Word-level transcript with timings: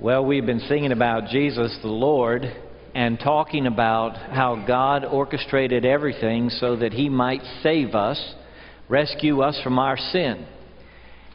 Well, 0.00 0.26
we've 0.26 0.44
been 0.44 0.66
singing 0.68 0.90
about 0.90 1.28
Jesus 1.28 1.78
the 1.80 1.86
Lord 1.88 2.44
and 2.96 3.16
talking 3.16 3.68
about 3.68 4.16
how 4.16 4.64
God 4.66 5.04
orchestrated 5.04 5.84
everything 5.84 6.50
so 6.50 6.74
that 6.74 6.92
He 6.92 7.08
might 7.08 7.42
save 7.62 7.94
us, 7.94 8.20
rescue 8.88 9.40
us 9.40 9.58
from 9.62 9.78
our 9.78 9.96
sin. 9.96 10.46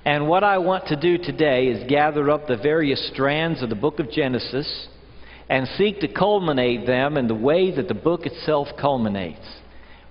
And 0.04 0.28
what 0.28 0.44
I 0.44 0.58
want 0.58 0.88
to 0.88 1.00
do 1.00 1.18
today 1.18 1.68
is 1.68 1.90
gather 1.90 2.30
up 2.30 2.48
the 2.48 2.58
various 2.58 3.10
strands 3.14 3.64
of 3.64 3.70
the 3.70 3.76
book 3.76 4.02
of 4.02 4.12
Genesis 4.12 4.90
and 5.48 5.66
seek 5.78 6.02
to 6.02 6.10
culminate 6.10 6.86
them 6.86 7.16
in 7.16 7.30
the 7.30 7.36
way 7.36 7.74
that 7.74 7.88
the 7.88 7.94
book 7.94 8.26
itself 8.26 8.68
culminates. 8.80 9.48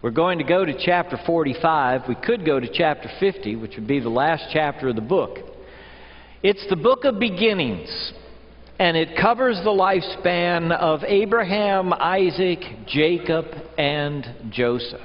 We're 0.00 0.10
going 0.10 0.38
to 0.38 0.44
go 0.44 0.64
to 0.64 0.72
chapter 0.82 1.18
45. 1.26 2.08
We 2.08 2.14
could 2.14 2.46
go 2.46 2.58
to 2.58 2.68
chapter 2.72 3.10
50, 3.20 3.56
which 3.56 3.76
would 3.76 3.86
be 3.86 4.00
the 4.00 4.08
last 4.08 4.44
chapter 4.54 4.88
of 4.88 4.96
the 4.96 5.02
book. 5.02 5.36
It's 6.42 6.66
the 6.70 6.76
book 6.76 7.04
of 7.04 7.18
beginnings, 7.18 8.14
and 8.78 8.96
it 8.96 9.16
covers 9.20 9.60
the 9.64 9.70
lifespan 9.70 10.70
of 10.72 11.02
Abraham, 11.04 11.92
Isaac, 11.92 12.60
Jacob, 12.86 13.46
and 13.76 14.24
Joseph. 14.50 15.00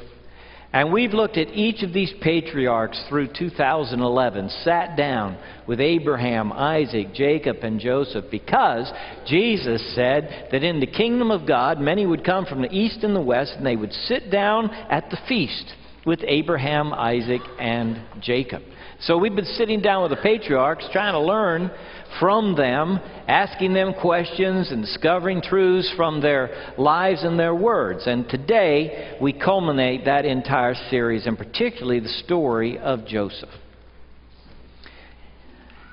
And 0.71 0.91
we've 0.91 1.13
looked 1.13 1.37
at 1.37 1.49
each 1.49 1.83
of 1.83 1.93
these 1.93 2.11
patriarchs 2.21 3.03
through 3.07 3.29
2011, 3.37 4.49
sat 4.63 4.97
down 4.97 5.37
with 5.67 5.79
Abraham, 5.79 6.51
Isaac, 6.51 7.13
Jacob, 7.13 7.57
and 7.61 7.79
Joseph, 7.79 8.25
because 8.31 8.91
Jesus 9.27 9.93
said 9.95 10.47
that 10.51 10.63
in 10.63 10.79
the 10.79 10.87
kingdom 10.87 11.29
of 11.29 11.47
God, 11.47 11.79
many 11.79 12.07
would 12.07 12.25
come 12.25 12.45
from 12.45 12.61
the 12.61 12.71
east 12.71 13.03
and 13.03 13.15
the 13.15 13.21
west, 13.21 13.53
and 13.55 13.65
they 13.65 13.75
would 13.75 13.93
sit 13.93 14.31
down 14.31 14.71
at 14.71 15.09
the 15.11 15.19
feast 15.27 15.73
with 16.05 16.19
Abraham, 16.25 16.93
Isaac, 16.93 17.41
and 17.59 18.01
Jacob. 18.21 18.61
So 19.01 19.17
we've 19.17 19.35
been 19.35 19.45
sitting 19.45 19.81
down 19.81 20.03
with 20.03 20.11
the 20.11 20.23
patriarchs 20.23 20.87
trying 20.91 21.13
to 21.13 21.19
learn 21.19 21.71
from 22.19 22.55
them, 22.55 22.99
asking 23.27 23.73
them 23.73 23.93
questions 23.99 24.71
and 24.71 24.83
discovering 24.83 25.41
truths 25.41 25.91
from 25.95 26.21
their 26.21 26.73
lives 26.77 27.23
and 27.23 27.39
their 27.39 27.55
words. 27.55 28.03
And 28.05 28.27
today 28.29 29.17
we 29.21 29.33
culminate 29.33 30.05
that 30.05 30.25
entire 30.25 30.75
series, 30.89 31.25
and 31.25 31.37
particularly 31.37 31.99
the 31.99 32.09
story 32.09 32.77
of 32.77 33.05
Joseph. 33.07 33.49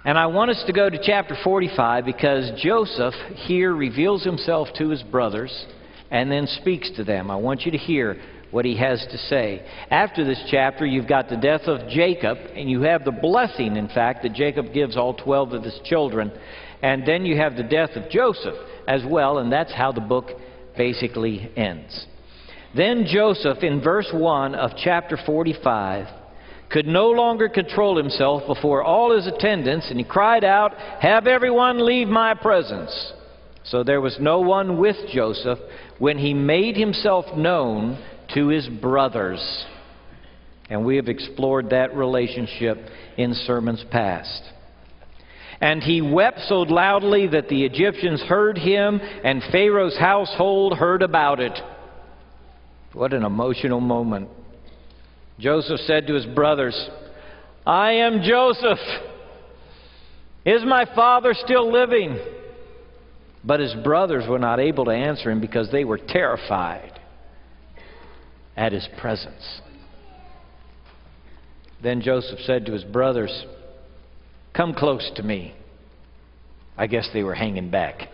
And 0.04 0.16
I 0.16 0.26
want 0.26 0.50
us 0.50 0.62
to 0.66 0.72
go 0.72 0.88
to 0.88 0.98
chapter 1.02 1.36
45 1.44 2.04
because 2.04 2.50
Joseph 2.62 3.14
here 3.34 3.74
reveals 3.74 4.24
himself 4.24 4.68
to 4.78 4.88
his 4.88 5.02
brothers 5.02 5.66
and 6.10 6.30
then 6.30 6.46
speaks 6.46 6.90
to 6.96 7.04
them. 7.04 7.30
I 7.30 7.36
want 7.36 7.62
you 7.62 7.72
to 7.72 7.78
hear 7.78 8.20
what 8.50 8.64
he 8.64 8.76
has 8.76 9.06
to 9.10 9.18
say. 9.18 9.64
After 9.90 10.24
this 10.24 10.42
chapter, 10.50 10.84
you've 10.84 11.08
got 11.08 11.28
the 11.28 11.36
death 11.36 11.62
of 11.62 11.88
Jacob, 11.88 12.38
and 12.54 12.68
you 12.70 12.82
have 12.82 13.04
the 13.04 13.12
blessing, 13.12 13.76
in 13.76 13.88
fact, 13.88 14.22
that 14.22 14.32
Jacob 14.32 14.72
gives 14.72 14.96
all 14.96 15.14
12 15.14 15.52
of 15.52 15.62
his 15.62 15.78
children. 15.84 16.32
And 16.82 17.06
then 17.06 17.24
you 17.24 17.36
have 17.36 17.56
the 17.56 17.62
death 17.62 17.90
of 17.96 18.10
Joseph 18.10 18.56
as 18.88 19.02
well, 19.08 19.38
and 19.38 19.52
that's 19.52 19.72
how 19.72 19.92
the 19.92 20.00
book 20.00 20.30
basically 20.76 21.50
ends. 21.56 22.06
Then 22.74 23.04
Joseph, 23.06 23.62
in 23.62 23.80
verse 23.82 24.08
1 24.12 24.54
of 24.54 24.70
chapter 24.76 25.18
45, 25.26 26.06
could 26.70 26.86
no 26.86 27.08
longer 27.10 27.48
control 27.48 27.96
himself 27.96 28.46
before 28.46 28.82
all 28.82 29.14
his 29.14 29.26
attendants, 29.26 29.90
and 29.90 29.98
he 29.98 30.04
cried 30.04 30.44
out, 30.44 30.72
Have 31.00 31.26
everyone 31.26 31.84
leave 31.84 32.08
my 32.08 32.34
presence. 32.34 33.12
So 33.64 33.82
there 33.82 34.00
was 34.00 34.16
no 34.20 34.40
one 34.40 34.78
with 34.78 34.96
Joseph 35.12 35.58
when 35.98 36.16
he 36.16 36.32
made 36.32 36.76
himself 36.76 37.26
known 37.36 37.98
to 38.34 38.48
his 38.48 38.68
brothers. 38.68 39.40
And 40.68 40.84
we 40.84 40.96
have 40.96 41.08
explored 41.08 41.70
that 41.70 41.96
relationship 41.96 42.78
in 43.16 43.34
sermons 43.34 43.84
past. 43.90 44.42
And 45.60 45.82
he 45.82 46.00
wept 46.00 46.40
so 46.48 46.60
loudly 46.60 47.26
that 47.28 47.48
the 47.48 47.64
Egyptians 47.64 48.22
heard 48.22 48.56
him, 48.56 49.00
and 49.00 49.42
Pharaoh's 49.50 49.98
household 49.98 50.78
heard 50.78 51.02
about 51.02 51.40
it. 51.40 51.58
What 52.92 53.12
an 53.12 53.24
emotional 53.24 53.80
moment. 53.80 54.28
Joseph 55.38 55.80
said 55.80 56.06
to 56.06 56.14
his 56.14 56.26
brothers, 56.26 56.88
I 57.66 57.92
am 57.92 58.22
Joseph. 58.22 58.78
Is 60.44 60.62
my 60.64 60.86
father 60.94 61.34
still 61.34 61.70
living? 61.70 62.18
But 63.44 63.60
his 63.60 63.74
brothers 63.84 64.26
were 64.28 64.38
not 64.38 64.60
able 64.60 64.86
to 64.86 64.90
answer 64.90 65.30
him 65.30 65.40
because 65.40 65.70
they 65.70 65.84
were 65.84 65.98
terrified 65.98 66.99
at 68.60 68.72
his 68.72 68.86
presence. 68.98 69.62
Then 71.82 72.02
Joseph 72.02 72.40
said 72.40 72.66
to 72.66 72.72
his 72.72 72.84
brothers, 72.84 73.46
Come 74.54 74.74
close 74.74 75.10
to 75.16 75.22
me. 75.22 75.54
I 76.76 76.86
guess 76.86 77.08
they 77.14 77.22
were 77.22 77.34
hanging 77.34 77.70
back. 77.70 78.08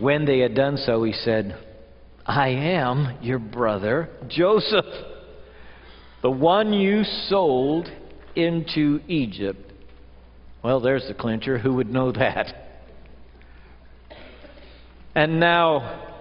When 0.00 0.24
they 0.24 0.40
had 0.40 0.56
done 0.56 0.76
so, 0.78 1.04
he 1.04 1.12
said, 1.12 1.56
I 2.26 2.48
am 2.48 3.18
your 3.22 3.38
brother 3.38 4.08
Joseph, 4.26 4.84
the 6.22 6.30
one 6.30 6.72
you 6.72 7.04
sold 7.28 7.88
into 8.34 8.98
Egypt. 9.06 9.72
Well, 10.64 10.80
there's 10.80 11.06
the 11.06 11.14
clincher. 11.14 11.56
Who 11.56 11.74
would 11.74 11.88
know 11.88 12.10
that? 12.10 12.52
And 15.14 15.38
now 15.38 16.11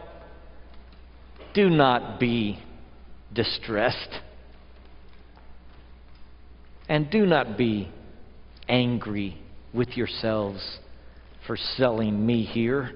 do 1.53 1.69
not 1.69 2.19
be 2.19 2.59
distressed. 3.33 4.19
And 6.89 7.09
do 7.09 7.25
not 7.25 7.57
be 7.57 7.89
angry 8.67 9.37
with 9.73 9.89
yourselves 9.95 10.79
for 11.47 11.57
selling 11.77 12.25
me 12.25 12.43
here. 12.43 12.91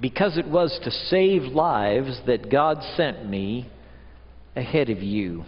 Because 0.00 0.38
it 0.38 0.46
was 0.46 0.78
to 0.82 0.90
save 0.90 1.42
lives 1.42 2.20
that 2.26 2.50
God 2.50 2.78
sent 2.96 3.28
me 3.28 3.70
ahead 4.56 4.90
of 4.90 5.02
you. 5.02 5.44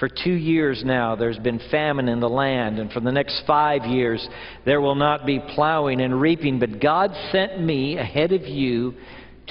For 0.00 0.08
two 0.08 0.32
years 0.32 0.82
now, 0.84 1.14
there's 1.14 1.38
been 1.38 1.60
famine 1.70 2.08
in 2.08 2.18
the 2.18 2.28
land, 2.28 2.80
and 2.80 2.90
for 2.90 2.98
the 2.98 3.12
next 3.12 3.44
five 3.46 3.84
years, 3.84 4.26
there 4.64 4.80
will 4.80 4.96
not 4.96 5.24
be 5.24 5.40
plowing 5.54 6.00
and 6.00 6.20
reaping. 6.20 6.58
But 6.58 6.80
God 6.80 7.12
sent 7.30 7.60
me 7.60 7.96
ahead 7.96 8.32
of 8.32 8.42
you 8.42 8.94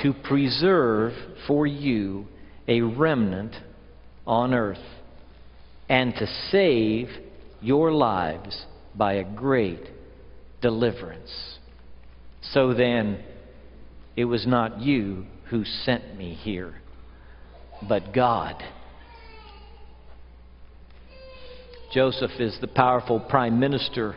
to 0.01 0.13
preserve 0.13 1.13
for 1.47 1.67
you 1.67 2.27
a 2.67 2.81
remnant 2.81 3.55
on 4.25 4.53
earth 4.53 4.77
and 5.89 6.13
to 6.15 6.25
save 6.49 7.09
your 7.61 7.91
lives 7.91 8.65
by 8.95 9.13
a 9.13 9.23
great 9.23 9.81
deliverance. 10.61 11.57
So 12.51 12.73
then, 12.73 13.23
it 14.15 14.25
was 14.25 14.45
not 14.45 14.81
you 14.81 15.25
who 15.49 15.63
sent 15.63 16.17
me 16.17 16.33
here, 16.33 16.75
but 17.87 18.13
God. 18.13 18.61
Joseph 21.93 22.31
is 22.39 22.57
the 22.59 22.67
powerful 22.67 23.19
prime 23.19 23.59
minister 23.59 24.15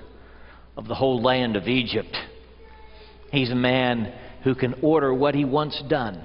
of 0.77 0.89
the 0.89 0.95
whole 0.95 1.23
land 1.23 1.57
of 1.57 1.69
Egypt. 1.69 2.17
He's 3.31 3.51
a 3.51 3.57
man 3.57 4.13
who 4.47 4.55
can 4.55 4.75
order 4.81 5.13
what 5.13 5.35
he 5.35 5.45
wants 5.45 5.83
done, 5.89 6.23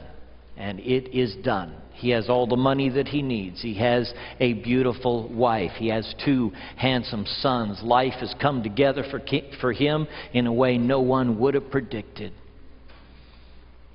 and 0.55 0.79
it 0.81 1.11
is 1.11 1.35
done. 1.43 1.73
He 1.93 2.11
has 2.11 2.29
all 2.29 2.45
the 2.45 2.55
money 2.55 2.87
that 2.87 3.07
he 3.07 3.23
needs. 3.23 3.59
He 3.63 3.73
has 3.79 4.13
a 4.39 4.53
beautiful 4.53 5.27
wife. 5.29 5.71
He 5.77 5.87
has 5.87 6.13
two 6.23 6.51
handsome 6.77 7.25
sons. 7.39 7.81
Life 7.81 8.13
has 8.19 8.31
come 8.39 8.61
together 8.61 9.03
for, 9.09 9.19
for 9.59 9.73
him 9.73 10.07
in 10.33 10.45
a 10.45 10.53
way 10.53 10.77
no 10.77 11.01
one 11.01 11.39
would 11.39 11.55
have 11.55 11.71
predicted. 11.71 12.31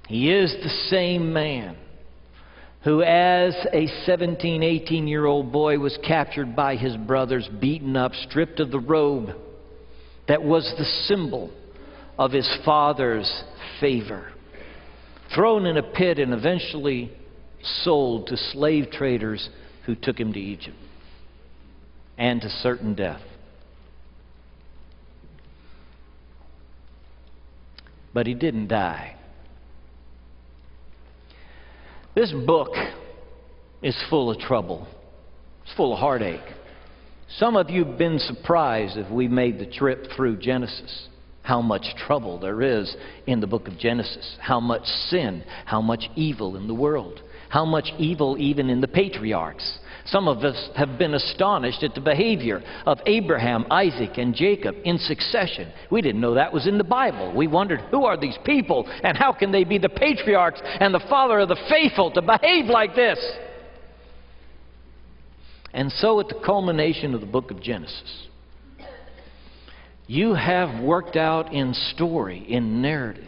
He 0.08 0.32
is 0.32 0.52
the 0.60 0.88
same 0.90 1.32
man 1.32 1.76
who, 2.82 3.02
as 3.02 3.54
a 3.72 3.86
17, 4.06 4.60
18 4.60 5.06
year 5.06 5.24
old 5.24 5.52
boy, 5.52 5.78
was 5.78 5.96
captured 6.04 6.56
by 6.56 6.74
his 6.74 6.96
brothers, 6.96 7.48
beaten 7.60 7.96
up, 7.96 8.12
stripped 8.28 8.58
of 8.58 8.72
the 8.72 8.80
robe 8.80 9.30
that 10.26 10.42
was 10.42 10.64
the 10.78 10.84
symbol 11.06 11.52
of 12.18 12.32
his 12.32 12.48
father's 12.64 13.30
favor. 13.80 14.32
Thrown 15.34 15.66
in 15.66 15.76
a 15.76 15.82
pit 15.82 16.18
and 16.18 16.32
eventually 16.32 17.10
sold 17.82 18.28
to 18.28 18.36
slave 18.36 18.90
traders 18.90 19.48
who 19.84 19.94
took 19.94 20.18
him 20.18 20.32
to 20.32 20.38
Egypt 20.38 20.76
and 22.18 22.40
to 22.40 22.48
certain 22.48 22.94
death. 22.94 23.20
But 28.14 28.26
he 28.26 28.34
didn't 28.34 28.68
die. 28.68 29.16
This 32.14 32.32
book 32.46 32.72
is 33.82 33.94
full 34.08 34.30
of 34.30 34.38
trouble. 34.38 34.88
It's 35.64 35.76
full 35.76 35.92
of 35.92 35.98
heartache. 35.98 36.40
Some 37.36 37.56
of 37.56 37.68
you 37.68 37.84
have 37.84 37.98
been 37.98 38.18
surprised 38.18 38.96
if 38.96 39.10
we 39.10 39.28
made 39.28 39.58
the 39.58 39.66
trip 39.66 40.06
through 40.16 40.38
Genesis 40.38 41.08
how 41.46 41.62
much 41.62 41.94
trouble 41.96 42.40
there 42.40 42.60
is 42.60 42.96
in 43.28 43.38
the 43.38 43.46
book 43.46 43.68
of 43.68 43.78
Genesis, 43.78 44.36
how 44.40 44.58
much 44.58 44.84
sin, 45.08 45.44
how 45.64 45.80
much 45.80 46.10
evil 46.16 46.56
in 46.56 46.66
the 46.66 46.74
world, 46.74 47.22
how 47.48 47.64
much 47.64 47.88
evil 47.98 48.36
even 48.36 48.68
in 48.68 48.80
the 48.80 48.88
patriarchs. 48.88 49.78
Some 50.06 50.26
of 50.26 50.38
us 50.38 50.70
have 50.76 50.98
been 50.98 51.14
astonished 51.14 51.84
at 51.84 51.94
the 51.94 52.00
behavior 52.00 52.64
of 52.84 52.98
Abraham, 53.06 53.64
Isaac, 53.70 54.18
and 54.18 54.34
Jacob 54.34 54.74
in 54.84 54.98
succession. 54.98 55.70
We 55.88 56.02
didn't 56.02 56.20
know 56.20 56.34
that 56.34 56.52
was 56.52 56.66
in 56.66 56.78
the 56.78 56.84
Bible. 56.84 57.32
We 57.32 57.46
wondered, 57.46 57.78
who 57.92 58.04
are 58.06 58.16
these 58.20 58.38
people 58.44 58.84
and 59.04 59.16
how 59.16 59.32
can 59.32 59.52
they 59.52 59.62
be 59.62 59.78
the 59.78 59.88
patriarchs 59.88 60.60
and 60.64 60.92
the 60.92 61.04
father 61.08 61.38
of 61.38 61.48
the 61.48 61.64
faithful 61.68 62.10
to 62.10 62.22
behave 62.22 62.64
like 62.64 62.96
this? 62.96 63.24
And 65.72 65.92
so, 65.92 66.18
at 66.18 66.26
the 66.26 66.42
culmination 66.44 67.14
of 67.14 67.20
the 67.20 67.26
book 67.26 67.52
of 67.52 67.62
Genesis, 67.62 68.26
you 70.06 70.34
have 70.34 70.82
worked 70.82 71.16
out 71.16 71.52
in 71.52 71.74
story, 71.94 72.44
in 72.48 72.80
narrative, 72.80 73.24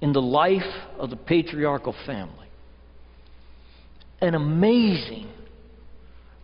in 0.00 0.12
the 0.12 0.22
life 0.22 0.62
of 0.98 1.10
the 1.10 1.16
patriarchal 1.16 1.94
family, 2.06 2.48
an 4.20 4.34
amazing 4.34 5.28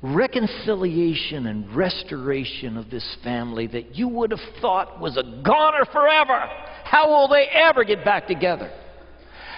reconciliation 0.03 1.47
and 1.47 1.75
restoration 1.75 2.77
of 2.77 2.91
this 2.91 3.17
family 3.25 3.67
that 3.67 3.97
you 3.97 4.09
would 4.09 4.31
have 4.31 4.61
thought 4.61 5.01
was 5.01 5.17
a 5.17 5.23
goner 5.43 5.85
forever. 5.93 6.45
How 6.85 7.09
will 7.09 7.29
they 7.29 7.47
ever 7.53 7.85
get 7.85 8.05
back 8.05 8.27
together? 8.27 8.71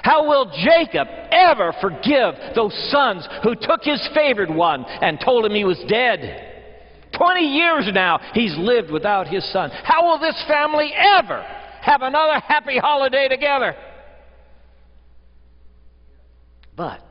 How 0.02 0.26
will 0.26 0.50
Jacob 0.64 1.08
ever 1.30 1.74
forgive 1.80 2.54
those 2.54 2.72
sons 2.90 3.28
who 3.42 3.54
took 3.54 3.82
his 3.82 4.08
favored 4.14 4.50
one 4.50 4.84
and 4.84 5.20
told 5.22 5.44
him 5.44 5.52
he 5.52 5.64
was 5.64 5.82
dead? 5.88 6.49
Twenty 7.20 7.48
years 7.48 7.86
now 7.92 8.18
he's 8.32 8.56
lived 8.56 8.90
without 8.90 9.28
his 9.28 9.44
son. 9.52 9.70
How 9.84 10.06
will 10.06 10.18
this 10.18 10.42
family 10.48 10.90
ever 10.96 11.42
have 11.82 12.00
another 12.00 12.40
happy 12.40 12.78
holiday 12.78 13.28
together? 13.28 13.76
But 16.74 17.02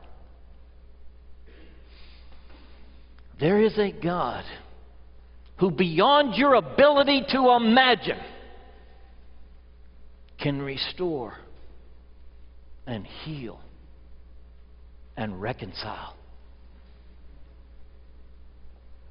there 3.38 3.62
is 3.62 3.78
a 3.78 3.92
God 3.92 4.44
who, 5.58 5.70
beyond 5.70 6.34
your 6.34 6.54
ability 6.54 7.26
to 7.28 7.50
imagine, 7.50 8.18
can 10.42 10.60
restore 10.60 11.34
and 12.84 13.06
heal 13.06 13.60
and 15.16 15.40
reconcile. 15.40 16.16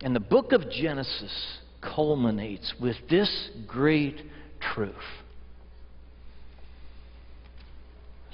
And 0.01 0.15
the 0.15 0.21
book 0.21 0.53
of 0.53 0.69
Genesis 0.69 1.31
culminates 1.81 2.73
with 2.79 2.95
this 3.09 3.49
great 3.67 4.21
truth. 4.73 4.93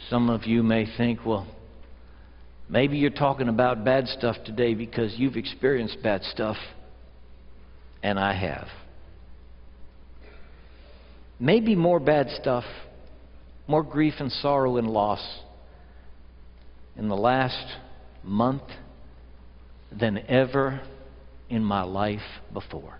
Some 0.09 0.29
of 0.29 0.45
you 0.45 0.61
may 0.61 0.85
think, 0.97 1.25
well, 1.25 1.47
maybe 2.69 2.97
you're 2.97 3.09
talking 3.09 3.49
about 3.49 3.83
bad 3.83 4.07
stuff 4.07 4.35
today 4.45 4.75
because 4.75 5.15
you've 5.17 5.35
experienced 5.35 5.97
bad 6.03 6.23
stuff, 6.23 6.57
and 8.03 8.19
I 8.19 8.33
have. 8.33 8.67
Maybe 11.39 11.75
more 11.75 11.99
bad 11.99 12.27
stuff, 12.39 12.63
more 13.67 13.81
grief 13.81 14.13
and 14.19 14.31
sorrow 14.31 14.77
and 14.77 14.87
loss 14.87 15.39
in 16.95 17.09
the 17.09 17.15
last 17.15 17.65
month 18.23 18.63
than 19.91 20.19
ever 20.27 20.81
in 21.49 21.63
my 21.63 21.83
life 21.83 22.19
before. 22.53 22.99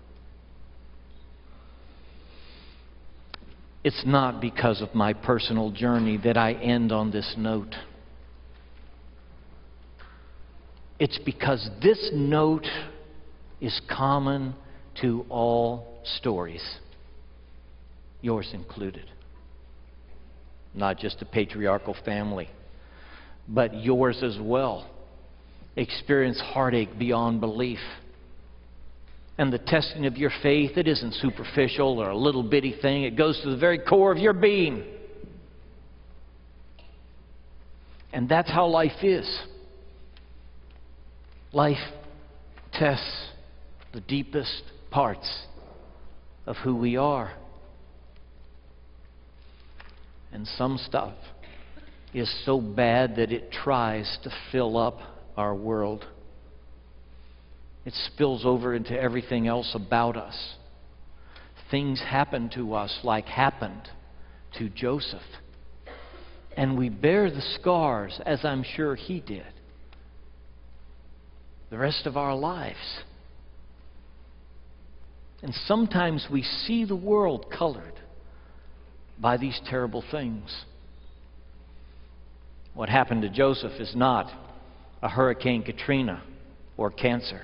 It's 3.84 4.02
not 4.04 4.40
because 4.40 4.82
of 4.82 4.94
my 4.94 5.12
personal 5.12 5.70
journey 5.70 6.18
that 6.24 6.36
I 6.36 6.54
end 6.54 6.90
on 6.90 7.10
this 7.12 7.34
note. 7.38 7.74
It's 10.98 11.18
because 11.24 11.68
this 11.82 12.10
note 12.12 12.66
is 13.60 13.80
common 13.88 14.54
to 15.02 15.24
all 15.28 16.00
stories, 16.18 16.64
yours 18.22 18.50
included. 18.52 19.10
Not 20.74 20.98
just 20.98 21.22
a 21.22 21.24
patriarchal 21.24 21.96
family, 22.04 22.48
but 23.46 23.74
yours 23.74 24.22
as 24.22 24.38
well. 24.40 24.90
Experience 25.76 26.40
heartache 26.40 26.98
beyond 26.98 27.40
belief 27.40 27.78
and 29.38 29.52
the 29.52 29.58
testing 29.58 30.06
of 30.06 30.16
your 30.16 30.30
faith, 30.42 30.76
it 30.76 30.88
isn't 30.88 31.14
superficial 31.14 31.98
or 31.98 32.10
a 32.10 32.16
little 32.16 32.42
bitty 32.42 32.76
thing. 32.80 33.04
It 33.04 33.16
goes 33.16 33.40
to 33.42 33.50
the 33.50 33.56
very 33.56 33.78
core 33.78 34.12
of 34.12 34.18
your 34.18 34.32
being. 34.32 34.84
And 38.12 38.28
that's 38.28 38.50
how 38.50 38.66
life 38.66 39.02
is. 39.02 39.28
Life 41.52 41.76
tests 42.72 43.28
the 43.92 44.00
deepest 44.00 44.62
parts 44.90 45.46
of 46.46 46.56
who 46.56 46.74
we 46.76 46.96
are. 46.96 47.34
And 50.32 50.46
some 50.46 50.78
stuff 50.78 51.14
is 52.14 52.34
so 52.46 52.60
bad 52.60 53.16
that 53.16 53.32
it 53.32 53.52
tries 53.52 54.18
to 54.22 54.30
fill 54.50 54.78
up 54.78 54.98
our 55.36 55.54
world. 55.54 56.06
It 57.86 57.94
spills 57.94 58.44
over 58.44 58.74
into 58.74 59.00
everything 59.00 59.46
else 59.46 59.70
about 59.72 60.16
us. 60.16 60.36
Things 61.70 62.00
happen 62.00 62.50
to 62.56 62.74
us 62.74 62.98
like 63.04 63.26
happened 63.26 63.88
to 64.58 64.68
Joseph. 64.68 65.22
And 66.56 66.76
we 66.76 66.88
bear 66.88 67.30
the 67.30 67.44
scars, 67.60 68.20
as 68.26 68.44
I'm 68.44 68.64
sure 68.64 68.96
he 68.96 69.20
did, 69.20 69.46
the 71.70 71.78
rest 71.78 72.06
of 72.06 72.16
our 72.16 72.34
lives. 72.34 73.02
And 75.42 75.54
sometimes 75.66 76.26
we 76.30 76.42
see 76.42 76.84
the 76.84 76.96
world 76.96 77.46
colored 77.56 78.00
by 79.20 79.36
these 79.36 79.60
terrible 79.70 80.02
things. 80.10 80.64
What 82.74 82.88
happened 82.88 83.22
to 83.22 83.28
Joseph 83.28 83.80
is 83.80 83.94
not 83.94 84.26
a 85.02 85.08
Hurricane 85.08 85.62
Katrina 85.62 86.24
or 86.76 86.90
cancer 86.90 87.42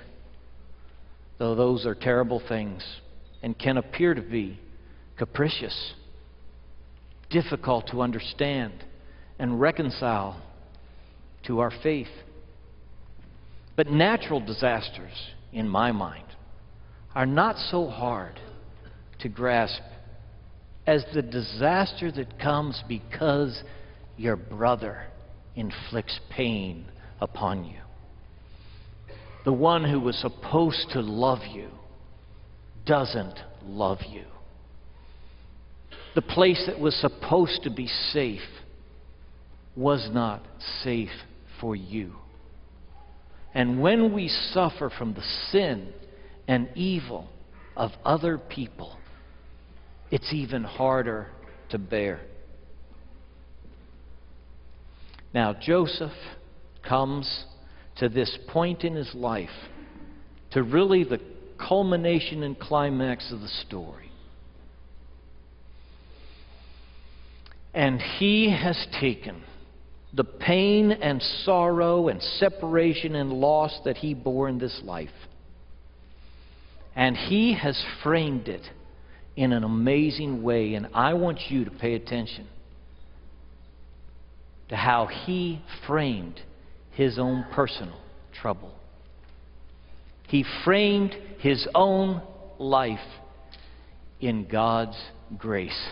though 1.42 1.56
those 1.56 1.86
are 1.86 1.96
terrible 1.96 2.40
things 2.48 2.84
and 3.42 3.58
can 3.58 3.76
appear 3.76 4.14
to 4.14 4.22
be 4.22 4.56
capricious, 5.16 5.92
difficult 7.30 7.88
to 7.88 8.00
understand 8.00 8.72
and 9.40 9.60
reconcile 9.60 10.40
to 11.44 11.58
our 11.58 11.72
faith. 11.82 12.06
But 13.74 13.88
natural 13.88 14.38
disasters, 14.38 15.10
in 15.52 15.68
my 15.68 15.90
mind, 15.90 16.26
are 17.12 17.26
not 17.26 17.56
so 17.72 17.88
hard 17.88 18.38
to 19.18 19.28
grasp 19.28 19.82
as 20.86 21.04
the 21.12 21.22
disaster 21.22 22.12
that 22.12 22.38
comes 22.38 22.80
because 22.86 23.64
your 24.16 24.36
brother 24.36 25.08
inflicts 25.56 26.20
pain 26.30 26.84
upon 27.20 27.64
you 27.64 27.80
the 29.44 29.52
one 29.52 29.84
who 29.84 30.00
was 30.00 30.16
supposed 30.18 30.90
to 30.92 31.00
love 31.00 31.40
you 31.50 31.68
doesn't 32.86 33.38
love 33.64 33.98
you. 34.08 34.24
The 36.14 36.22
place 36.22 36.62
that 36.66 36.78
was 36.78 36.94
supposed 36.96 37.62
to 37.64 37.70
be 37.70 37.86
safe 37.86 38.40
was 39.74 40.08
not 40.12 40.42
safe 40.82 41.10
for 41.60 41.74
you. 41.74 42.14
And 43.54 43.80
when 43.80 44.12
we 44.12 44.28
suffer 44.28 44.90
from 44.90 45.14
the 45.14 45.24
sin 45.50 45.92
and 46.46 46.68
evil 46.74 47.28
of 47.76 47.90
other 48.04 48.38
people, 48.38 48.96
it's 50.10 50.32
even 50.32 50.64
harder 50.64 51.28
to 51.70 51.78
bear. 51.78 52.20
Now, 55.32 55.54
Joseph 55.54 56.12
comes 56.86 57.46
to 57.96 58.08
this 58.08 58.38
point 58.48 58.84
in 58.84 58.94
his 58.94 59.14
life, 59.14 59.50
to 60.52 60.62
really 60.62 61.04
the 61.04 61.20
culmination 61.58 62.42
and 62.42 62.58
climax 62.58 63.32
of 63.32 63.40
the 63.40 63.48
story. 63.66 64.10
And 67.74 68.00
he 68.00 68.50
has 68.50 68.86
taken 69.00 69.42
the 70.12 70.24
pain 70.24 70.92
and 70.92 71.22
sorrow 71.44 72.08
and 72.08 72.20
separation 72.22 73.14
and 73.14 73.32
loss 73.32 73.78
that 73.84 73.96
he 73.96 74.12
bore 74.12 74.48
in 74.48 74.58
this 74.58 74.80
life, 74.84 75.08
and 76.94 77.16
he 77.16 77.54
has 77.54 77.82
framed 78.02 78.48
it 78.48 78.62
in 79.36 79.52
an 79.52 79.64
amazing 79.64 80.42
way. 80.42 80.74
And 80.74 80.88
I 80.92 81.14
want 81.14 81.38
you 81.48 81.64
to 81.64 81.70
pay 81.70 81.94
attention 81.94 82.46
to 84.68 84.76
how 84.76 85.06
he 85.06 85.62
framed 85.86 86.40
his 86.92 87.18
own 87.18 87.44
personal 87.52 87.98
trouble. 88.40 88.72
He 90.28 90.44
framed 90.64 91.14
his 91.38 91.68
own 91.74 92.22
life 92.58 92.98
in 94.20 94.46
God's 94.48 94.96
grace. 95.36 95.90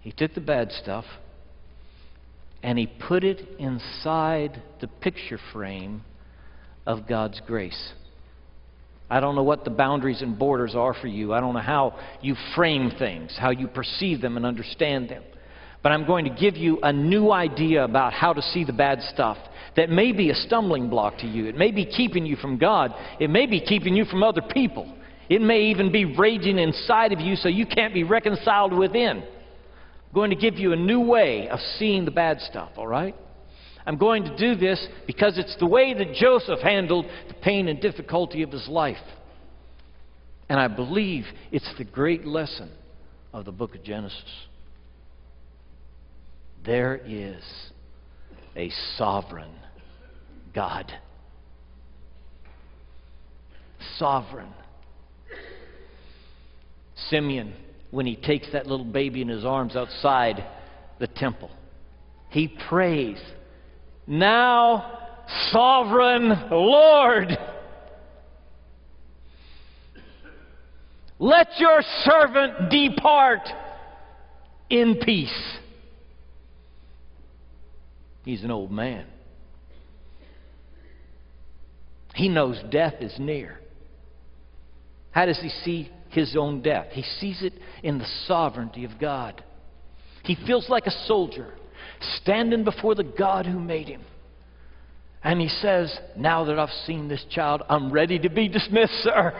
He 0.00 0.10
took 0.10 0.34
the 0.34 0.40
bad 0.40 0.72
stuff, 0.72 1.04
and 2.62 2.76
he 2.76 2.86
put 2.86 3.22
it 3.22 3.40
inside 3.58 4.60
the 4.80 4.88
picture 4.88 5.38
frame 5.52 6.02
of 6.86 7.06
God's 7.06 7.40
grace. 7.46 7.92
I 9.08 9.20
don't 9.20 9.36
know 9.36 9.42
what 9.42 9.64
the 9.64 9.70
boundaries 9.70 10.22
and 10.22 10.38
borders 10.38 10.74
are 10.74 10.94
for 10.94 11.06
you. 11.06 11.32
I 11.32 11.40
don't 11.40 11.54
know 11.54 11.60
how 11.60 11.98
you 12.20 12.34
frame 12.56 12.90
things, 12.98 13.36
how 13.38 13.50
you 13.50 13.68
perceive 13.68 14.20
them 14.20 14.36
and 14.36 14.46
understand 14.46 15.08
them. 15.08 15.22
But 15.82 15.92
I'm 15.92 16.06
going 16.06 16.24
to 16.24 16.30
give 16.30 16.56
you 16.56 16.78
a 16.82 16.92
new 16.92 17.32
idea 17.32 17.84
about 17.84 18.12
how 18.12 18.32
to 18.32 18.42
see 18.42 18.64
the 18.64 18.72
bad 18.72 19.00
stuff 19.12 19.36
that 19.76 19.90
may 19.90 20.12
be 20.12 20.30
a 20.30 20.34
stumbling 20.34 20.88
block 20.88 21.18
to 21.18 21.26
you. 21.26 21.46
It 21.46 21.56
may 21.56 21.72
be 21.72 21.84
keeping 21.84 22.26
you 22.26 22.36
from 22.36 22.58
God, 22.58 22.94
it 23.18 23.30
may 23.30 23.46
be 23.46 23.60
keeping 23.60 23.94
you 23.94 24.04
from 24.04 24.22
other 24.22 24.42
people. 24.42 24.92
It 25.28 25.40
may 25.40 25.62
even 25.66 25.90
be 25.90 26.04
raging 26.04 26.58
inside 26.58 27.12
of 27.12 27.20
you 27.20 27.36
so 27.36 27.48
you 27.48 27.64
can't 27.64 27.94
be 27.94 28.04
reconciled 28.04 28.72
within. 28.72 29.22
I'm 29.22 30.14
going 30.14 30.30
to 30.30 30.36
give 30.36 30.56
you 30.56 30.72
a 30.72 30.76
new 30.76 31.00
way 31.00 31.48
of 31.48 31.58
seeing 31.78 32.04
the 32.04 32.10
bad 32.10 32.40
stuff, 32.40 32.72
all 32.76 32.86
right? 32.86 33.14
I'm 33.86 33.96
going 33.96 34.24
to 34.24 34.36
do 34.36 34.54
this 34.54 34.84
because 35.06 35.38
it's 35.38 35.56
the 35.58 35.66
way 35.66 35.94
that 35.94 36.12
Joseph 36.14 36.60
handled 36.60 37.06
the 37.28 37.34
pain 37.34 37.68
and 37.68 37.80
difficulty 37.80 38.42
of 38.42 38.50
his 38.50 38.68
life. 38.68 38.96
And 40.48 40.60
I 40.60 40.68
believe 40.68 41.24
it's 41.50 41.70
the 41.78 41.84
great 41.84 42.26
lesson 42.26 42.70
of 43.32 43.44
the 43.44 43.52
book 43.52 43.74
of 43.74 43.82
Genesis. 43.82 44.18
There 46.64 47.00
is 47.04 47.42
a 48.56 48.70
sovereign 48.96 49.52
God. 50.54 50.92
Sovereign. 53.96 54.52
Simeon, 57.08 57.54
when 57.90 58.06
he 58.06 58.16
takes 58.16 58.50
that 58.52 58.66
little 58.66 58.86
baby 58.86 59.22
in 59.22 59.28
his 59.28 59.44
arms 59.44 59.74
outside 59.74 60.44
the 60.98 61.08
temple, 61.08 61.50
he 62.30 62.48
prays 62.68 63.18
now, 64.06 64.98
sovereign 65.50 66.28
Lord, 66.50 67.38
let 71.18 71.48
your 71.58 71.82
servant 72.04 72.70
depart 72.70 73.48
in 74.68 74.96
peace. 74.96 75.58
He's 78.24 78.44
an 78.44 78.50
old 78.50 78.70
man. 78.70 79.06
He 82.14 82.28
knows 82.28 82.60
death 82.70 82.94
is 83.00 83.14
near. 83.18 83.58
How 85.10 85.26
does 85.26 85.38
he 85.40 85.48
see 85.64 85.90
his 86.10 86.36
own 86.38 86.62
death? 86.62 86.88
He 86.90 87.02
sees 87.02 87.42
it 87.42 87.54
in 87.82 87.98
the 87.98 88.06
sovereignty 88.26 88.84
of 88.84 88.98
God. 89.00 89.42
He 90.24 90.36
feels 90.46 90.68
like 90.68 90.86
a 90.86 91.06
soldier 91.06 91.54
standing 92.16 92.64
before 92.64 92.94
the 92.94 93.04
God 93.04 93.46
who 93.46 93.58
made 93.58 93.88
him. 93.88 94.02
And 95.24 95.40
he 95.40 95.48
says, 95.48 95.96
Now 96.16 96.44
that 96.44 96.58
I've 96.58 96.68
seen 96.86 97.08
this 97.08 97.24
child, 97.30 97.62
I'm 97.68 97.92
ready 97.92 98.18
to 98.18 98.28
be 98.28 98.48
dismissed, 98.48 98.94
sir. 99.02 99.32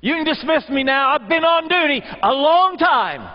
You 0.00 0.14
can 0.14 0.24
dismiss 0.24 0.68
me 0.70 0.82
now. 0.82 1.10
I've 1.10 1.28
been 1.28 1.44
on 1.44 1.68
duty 1.68 2.04
a 2.22 2.32
long 2.32 2.76
time. 2.78 3.30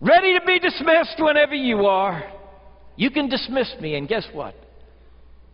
Ready 0.00 0.38
to 0.38 0.46
be 0.46 0.58
dismissed 0.58 1.16
whenever 1.18 1.54
you 1.54 1.86
are. 1.86 2.22
You 3.00 3.10
can 3.10 3.30
dismiss 3.30 3.74
me, 3.80 3.94
and 3.94 4.06
guess 4.06 4.28
what? 4.30 4.54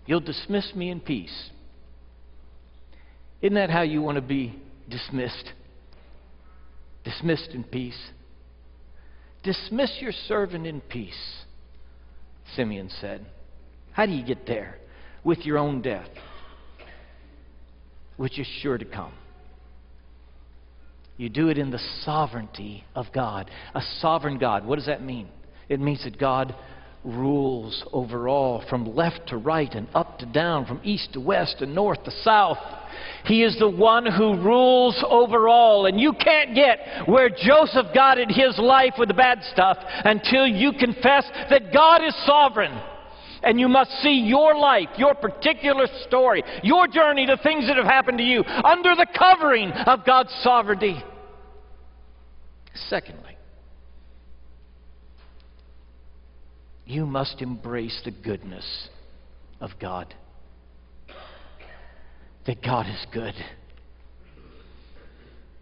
You'll 0.05 0.19
dismiss 0.19 0.75
me 0.75 0.91
in 0.91 0.99
peace. 0.99 1.51
Isn't 3.41 3.55
that 3.55 3.71
how 3.71 3.83
you 3.83 4.03
want 4.03 4.17
to 4.17 4.21
be 4.21 4.61
dismissed? 4.89 5.53
Dismissed 7.05 7.51
in 7.55 7.63
peace. 7.63 8.11
Dismiss 9.45 9.93
your 10.01 10.11
servant 10.27 10.67
in 10.67 10.81
peace, 10.81 11.45
Simeon 12.57 12.91
said. 13.01 13.25
How 13.93 14.07
do 14.07 14.13
you 14.13 14.27
get 14.27 14.45
there? 14.49 14.79
With 15.23 15.47
your 15.47 15.59
own 15.59 15.83
death, 15.83 16.11
which 18.17 18.41
is 18.41 18.47
sure 18.61 18.77
to 18.77 18.85
come. 18.85 19.13
You 21.17 21.29
do 21.29 21.49
it 21.49 21.59
in 21.59 21.71
the 21.71 21.81
sovereignty 22.03 22.83
of 22.97 23.07
God. 23.15 23.49
A 23.73 23.83
sovereign 24.01 24.39
God. 24.39 24.67
What 24.67 24.81
does 24.81 24.87
that 24.87 25.01
mean? 25.01 25.29
It 25.69 25.79
means 25.79 26.03
that 26.03 26.19
God 26.19 26.53
rules 27.07 27.85
over 27.93 28.29
all, 28.29 28.65
from 28.69 28.95
left 28.95 29.29
to 29.29 29.37
right 29.37 29.73
and 29.75 29.89
up 29.95 30.19
to 30.19 30.27
down, 30.27 30.67
from 30.67 30.81
east 30.83 31.13
to 31.13 31.21
west 31.21 31.57
and 31.61 31.75
north 31.75 32.03
to 32.05 32.11
south. 32.23 32.59
He 33.25 33.43
is 33.43 33.57
the 33.59 33.69
one 33.69 34.07
who 34.07 34.37
rules 34.37 35.03
over 35.09 35.49
all. 35.49 35.87
And 35.87 36.01
you 36.01 36.13
can't 36.13 36.55
get 36.55 37.09
where 37.09 37.29
Joseph 37.29 37.87
got 37.95 38.19
in 38.19 38.29
his 38.29 38.59
life 38.59 38.95
with 38.99 39.09
the 39.09 39.15
bad 39.15 39.43
stuff 39.53 39.79
until 40.05 40.47
you 40.47 40.73
confess 40.73 41.25
that 41.51 41.73
God 41.73 42.05
is 42.05 42.15
sovereign. 42.27 42.81
And 43.43 43.61
you 43.61 43.69
must 43.69 43.91
see 44.03 44.25
your 44.27 44.57
life, 44.57 44.89
your 44.97 45.15
particular 45.15 45.87
story, 46.07 46.43
your 46.63 46.89
journey, 46.89 47.27
the 47.27 47.39
things 47.43 47.67
that 47.69 47.77
have 47.77 47.87
happened 47.87 48.19
to 48.19 48.25
you, 48.25 48.43
under 48.43 48.95
the 48.97 49.07
covering 49.17 49.71
of 49.71 50.05
God's 50.05 50.35
sovereignty. 50.43 51.01
Secondly, 52.89 53.36
you 56.87 57.05
must 57.05 57.43
embrace 57.43 58.01
the 58.05 58.13
goodness 58.13 58.89
of 59.61 59.71
God 59.81 60.15
that 62.47 62.63
God 62.63 62.87
is 62.87 63.07
good. 63.13 63.35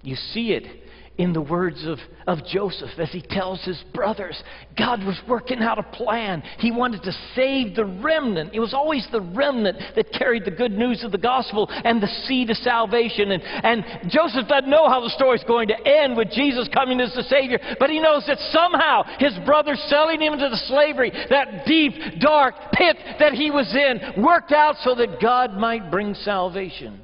You 0.03 0.17
see 0.17 0.53
it 0.53 0.84
in 1.17 1.33
the 1.33 1.41
words 1.41 1.87
of, 1.87 1.99
of 2.27 2.45
Joseph 2.45 2.91
as 2.99 3.11
he 3.13 3.23
tells 3.23 3.63
his 3.63 3.81
brothers 3.95 4.41
God 4.77 5.05
was 5.05 5.21
working 5.29 5.61
out 5.61 5.79
a 5.79 5.83
plan. 5.83 6.43
He 6.59 6.73
wanted 6.73 7.03
to 7.05 7.13
save 7.37 7.77
the 7.77 7.85
remnant. 7.85 8.51
It 8.53 8.59
was 8.59 8.75
always 8.75 9.07
the 9.13 9.21
remnant 9.21 9.79
that 9.95 10.13
carried 10.13 10.45
the 10.45 10.51
good 10.51 10.73
news 10.73 11.05
of 11.05 11.13
the 11.13 11.19
gospel 11.19 11.69
and 11.71 12.03
the 12.03 12.09
seed 12.27 12.51
of 12.51 12.57
salvation. 12.57 13.31
And, 13.31 13.43
and 13.43 14.11
Joseph 14.11 14.49
doesn't 14.49 14.69
know 14.69 14.89
how 14.89 15.01
the 15.01 15.11
story 15.11 15.39
is 15.39 15.45
going 15.45 15.69
to 15.69 15.87
end 15.87 16.17
with 16.17 16.31
Jesus 16.31 16.69
coming 16.75 17.01
as 17.01 17.15
the 17.15 17.23
Savior, 17.25 17.61
but 17.79 17.91
he 17.91 18.01
knows 18.01 18.25
that 18.27 18.39
somehow 18.51 19.03
his 19.19 19.39
brothers 19.47 19.81
selling 19.87 20.21
him 20.21 20.33
into 20.33 20.49
the 20.49 20.63
slavery, 20.67 21.13
that 21.31 21.65
deep, 21.65 21.93
dark 22.21 22.55
pit 22.73 22.97
that 23.21 23.35
he 23.35 23.53
was 23.53 23.73
in, 23.73 24.23
worked 24.23 24.53
out 24.53 24.75
so 24.83 24.97
that 24.97 25.21
God 25.21 25.55
might 25.55 25.93
bring 25.93 26.15
salvation 26.15 27.01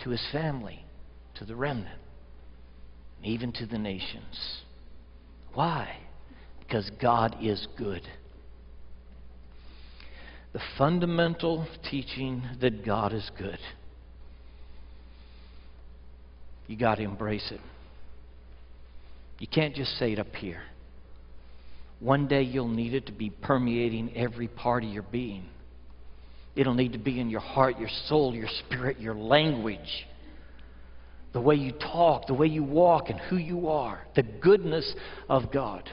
to 0.00 0.10
his 0.10 0.24
family, 0.32 0.84
to 1.36 1.44
the 1.44 1.54
remnant 1.54 1.97
even 3.22 3.52
to 3.52 3.66
the 3.66 3.78
nations. 3.78 4.62
Why? 5.54 5.96
Because 6.60 6.90
God 7.00 7.36
is 7.40 7.66
good. 7.76 8.02
The 10.52 10.60
fundamental 10.76 11.66
teaching 11.90 12.42
that 12.60 12.84
God 12.84 13.12
is 13.12 13.30
good. 13.38 13.58
You 16.66 16.76
got 16.76 16.96
to 16.96 17.02
embrace 17.02 17.50
it. 17.50 17.60
You 19.38 19.46
can't 19.46 19.74
just 19.74 19.98
say 19.98 20.12
it 20.12 20.18
up 20.18 20.34
here. 20.34 20.62
One 22.00 22.28
day 22.28 22.42
you'll 22.42 22.68
need 22.68 22.94
it 22.94 23.06
to 23.06 23.12
be 23.12 23.30
permeating 23.30 24.16
every 24.16 24.48
part 24.48 24.84
of 24.84 24.90
your 24.90 25.02
being. 25.02 25.44
It'll 26.54 26.74
need 26.74 26.92
to 26.92 26.98
be 26.98 27.20
in 27.20 27.30
your 27.30 27.40
heart, 27.40 27.78
your 27.78 27.88
soul, 28.06 28.34
your 28.34 28.48
spirit, 28.66 29.00
your 29.00 29.14
language 29.14 30.06
the 31.32 31.40
way 31.40 31.54
you 31.54 31.72
talk, 31.72 32.26
the 32.26 32.34
way 32.34 32.46
you 32.46 32.64
walk, 32.64 33.10
and 33.10 33.18
who 33.18 33.36
you 33.36 33.68
are, 33.68 34.00
the 34.16 34.22
goodness 34.22 34.94
of 35.28 35.52
God. 35.52 35.88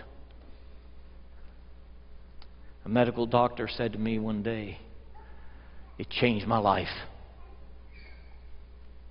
A 2.86 2.90
medical 2.90 3.26
doctor 3.26 3.68
said 3.68 3.94
to 3.94 4.00
me 4.00 4.20
one 4.20 4.44
day, 4.44 4.80
It 5.98 6.10
changed 6.10 6.48
my 6.48 6.60
life 6.60 6.88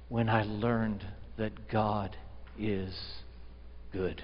when 0.09 0.29
I 0.29 0.45
learned 0.45 1.05
that 1.37 1.69
God 1.69 2.17
is 2.59 2.95
good. 3.93 4.23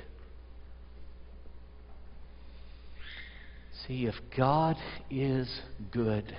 See, 3.86 4.06
if 4.06 4.14
God 4.36 4.76
is 5.10 5.60
good, 5.90 6.36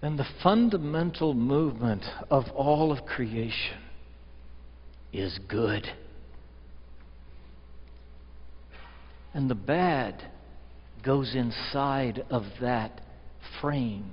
then 0.00 0.16
the 0.16 0.26
fundamental 0.42 1.34
movement 1.34 2.04
of 2.30 2.44
all 2.54 2.92
of 2.92 3.06
creation 3.06 3.81
is 5.12 5.38
good. 5.48 5.86
And 9.34 9.48
the 9.50 9.54
bad 9.54 10.22
goes 11.02 11.34
inside 11.34 12.24
of 12.30 12.44
that 12.60 13.00
frame 13.60 14.10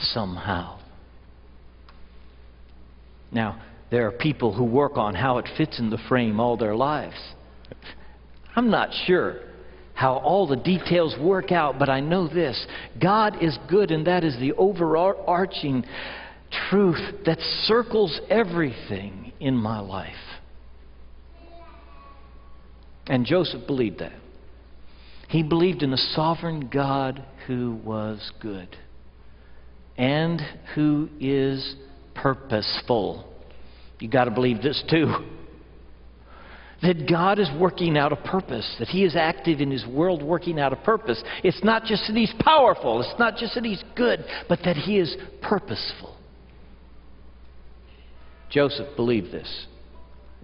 somehow. 0.00 0.78
Now, 3.30 3.62
there 3.90 4.06
are 4.06 4.12
people 4.12 4.52
who 4.52 4.64
work 4.64 4.96
on 4.96 5.14
how 5.14 5.38
it 5.38 5.48
fits 5.56 5.78
in 5.78 5.90
the 5.90 5.98
frame 6.08 6.40
all 6.40 6.56
their 6.56 6.76
lives. 6.76 7.16
I'm 8.54 8.70
not 8.70 8.90
sure 9.06 9.40
how 9.94 10.14
all 10.14 10.46
the 10.46 10.56
details 10.56 11.16
work 11.20 11.50
out, 11.50 11.78
but 11.78 11.88
I 11.88 12.00
know 12.00 12.28
this 12.28 12.66
God 13.00 13.42
is 13.42 13.58
good, 13.68 13.90
and 13.90 14.06
that 14.06 14.24
is 14.24 14.38
the 14.38 14.52
overarching 14.52 15.84
truth 16.70 17.24
that 17.26 17.38
circles 17.64 18.20
everything 18.28 19.32
in 19.40 19.56
my 19.56 19.80
life. 19.80 20.14
And 23.06 23.24
Joseph 23.24 23.66
believed 23.66 24.00
that. 24.00 24.12
He 25.28 25.42
believed 25.42 25.82
in 25.82 25.90
the 25.90 26.02
sovereign 26.14 26.68
God 26.72 27.24
who 27.46 27.78
was 27.84 28.32
good 28.40 28.76
and 29.96 30.40
who 30.74 31.08
is 31.20 31.74
purposeful. 32.14 33.26
You 34.00 34.08
got 34.08 34.24
to 34.24 34.30
believe 34.30 34.62
this 34.62 34.82
too. 34.88 35.12
That 36.80 37.08
God 37.08 37.40
is 37.40 37.48
working 37.58 37.98
out 37.98 38.12
a 38.12 38.16
purpose, 38.16 38.76
that 38.78 38.86
He 38.86 39.04
is 39.04 39.16
active 39.16 39.60
in 39.60 39.70
His 39.70 39.84
world 39.84 40.22
working 40.22 40.60
out 40.60 40.72
a 40.72 40.76
purpose. 40.76 41.20
It's 41.42 41.62
not 41.64 41.84
just 41.84 42.06
that 42.06 42.16
He's 42.16 42.32
powerful, 42.40 43.00
it's 43.00 43.18
not 43.18 43.36
just 43.36 43.54
that 43.56 43.64
He's 43.64 43.82
good, 43.96 44.24
but 44.48 44.60
that 44.64 44.76
He 44.76 44.98
is 44.98 45.16
purposeful. 45.42 46.17
Joseph 48.50 48.96
believed 48.96 49.32
this. 49.32 49.66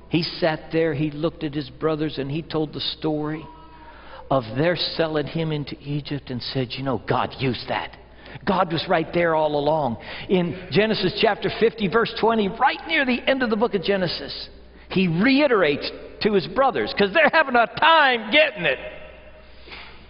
He 0.09 0.23
sat 0.23 0.71
there, 0.73 0.95
he 0.95 1.11
looked 1.11 1.43
at 1.43 1.55
his 1.55 1.71
brothers, 1.71 2.19
and 2.19 2.31
he 2.31 2.43
told 2.43 2.73
the 2.73 2.81
story 2.99 3.45
of 4.31 4.45
their 4.57 4.77
selling 4.77 5.27
him 5.27 5.53
into 5.53 5.79
Egypt 5.81 6.31
and 6.31 6.43
said, 6.43 6.69
You 6.71 6.85
know, 6.85 7.03
God 7.09 7.35
used 7.39 7.69
that. 7.69 7.97
God 8.47 8.73
was 8.73 8.85
right 8.89 9.09
there 9.13 9.35
all 9.35 9.59
along. 9.59 9.99
In 10.29 10.69
Genesis 10.71 11.19
chapter 11.21 11.51
50, 11.61 11.89
verse 11.89 12.13
20, 12.21 12.49
right 12.49 12.81
near 12.87 13.05
the 13.07 13.21
end 13.27 13.43
of 13.43 13.51
the 13.51 13.57
book 13.57 13.75
of 13.75 13.83
Genesis, 13.83 14.49
he 14.91 15.09
reiterates 15.09 15.91
to 16.23 16.33
his 16.33 16.47
brothers 16.49 16.93
because 16.93 17.15
they're 17.15 17.31
having 17.33 17.57
a 17.57 17.67
time 17.79 18.31
getting 18.31 18.65
it. 18.65 18.79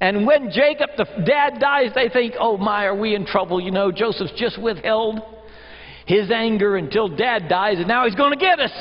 And 0.00 0.26
when 0.26 0.50
Jacob, 0.50 0.90
the 0.96 1.06
dad, 1.24 1.60
dies, 1.60 1.90
they 1.94 2.08
think, 2.08 2.34
oh 2.38 2.56
my, 2.56 2.86
are 2.86 2.98
we 2.98 3.14
in 3.14 3.24
trouble? 3.24 3.60
You 3.60 3.70
know, 3.70 3.92
Joseph's 3.92 4.32
just 4.36 4.60
withheld 4.60 5.20
his 6.06 6.30
anger 6.30 6.76
until 6.76 7.08
dad 7.08 7.48
dies, 7.48 7.78
and 7.78 7.88
now 7.88 8.04
he's 8.04 8.14
going 8.14 8.32
to 8.32 8.38
get 8.38 8.60
us. 8.60 8.72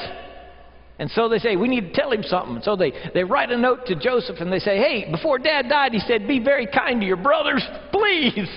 And 1.00 1.10
so 1.12 1.28
they 1.28 1.40
say, 1.40 1.56
we 1.56 1.68
need 1.68 1.94
to 1.94 1.94
tell 1.94 2.12
him 2.12 2.24
something. 2.24 2.62
So 2.64 2.76
they, 2.76 2.94
they 3.14 3.24
write 3.24 3.52
a 3.52 3.58
note 3.58 3.88
to 3.88 3.96
Joseph 3.96 4.38
and 4.40 4.52
they 4.52 4.60
say, 4.60 4.78
hey, 4.78 5.10
before 5.10 5.40
dad 5.40 5.68
died, 5.68 5.92
he 5.92 6.00
said, 6.00 6.28
be 6.28 6.40
very 6.40 6.68
kind 6.68 7.02
to 7.02 7.08
your 7.08 7.18
brothers, 7.18 7.64
please. 7.92 8.48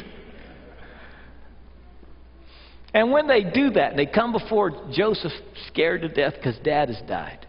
And 2.93 3.11
when 3.11 3.27
they 3.27 3.43
do 3.43 3.71
that, 3.71 3.97
they 3.97 4.07
come 4.07 4.33
before 4.33 4.71
Joseph 4.93 5.33
scared 5.69 6.03
to 6.03 6.09
death 6.09 6.35
because 6.37 6.57
dad 6.63 6.89
has 6.89 7.01
died. 7.09 7.47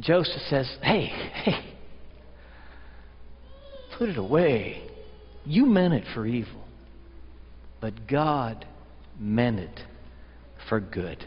Joseph 0.00 0.42
says, 0.48 0.70
hey, 0.82 1.06
hey, 1.44 1.74
put 3.98 4.08
it 4.10 4.18
away. 4.18 4.82
You 5.44 5.66
meant 5.66 5.94
it 5.94 6.04
for 6.14 6.26
evil, 6.26 6.64
but 7.80 8.06
God 8.06 8.66
meant 9.18 9.58
it 9.58 9.80
for 10.68 10.80
good. 10.80 11.26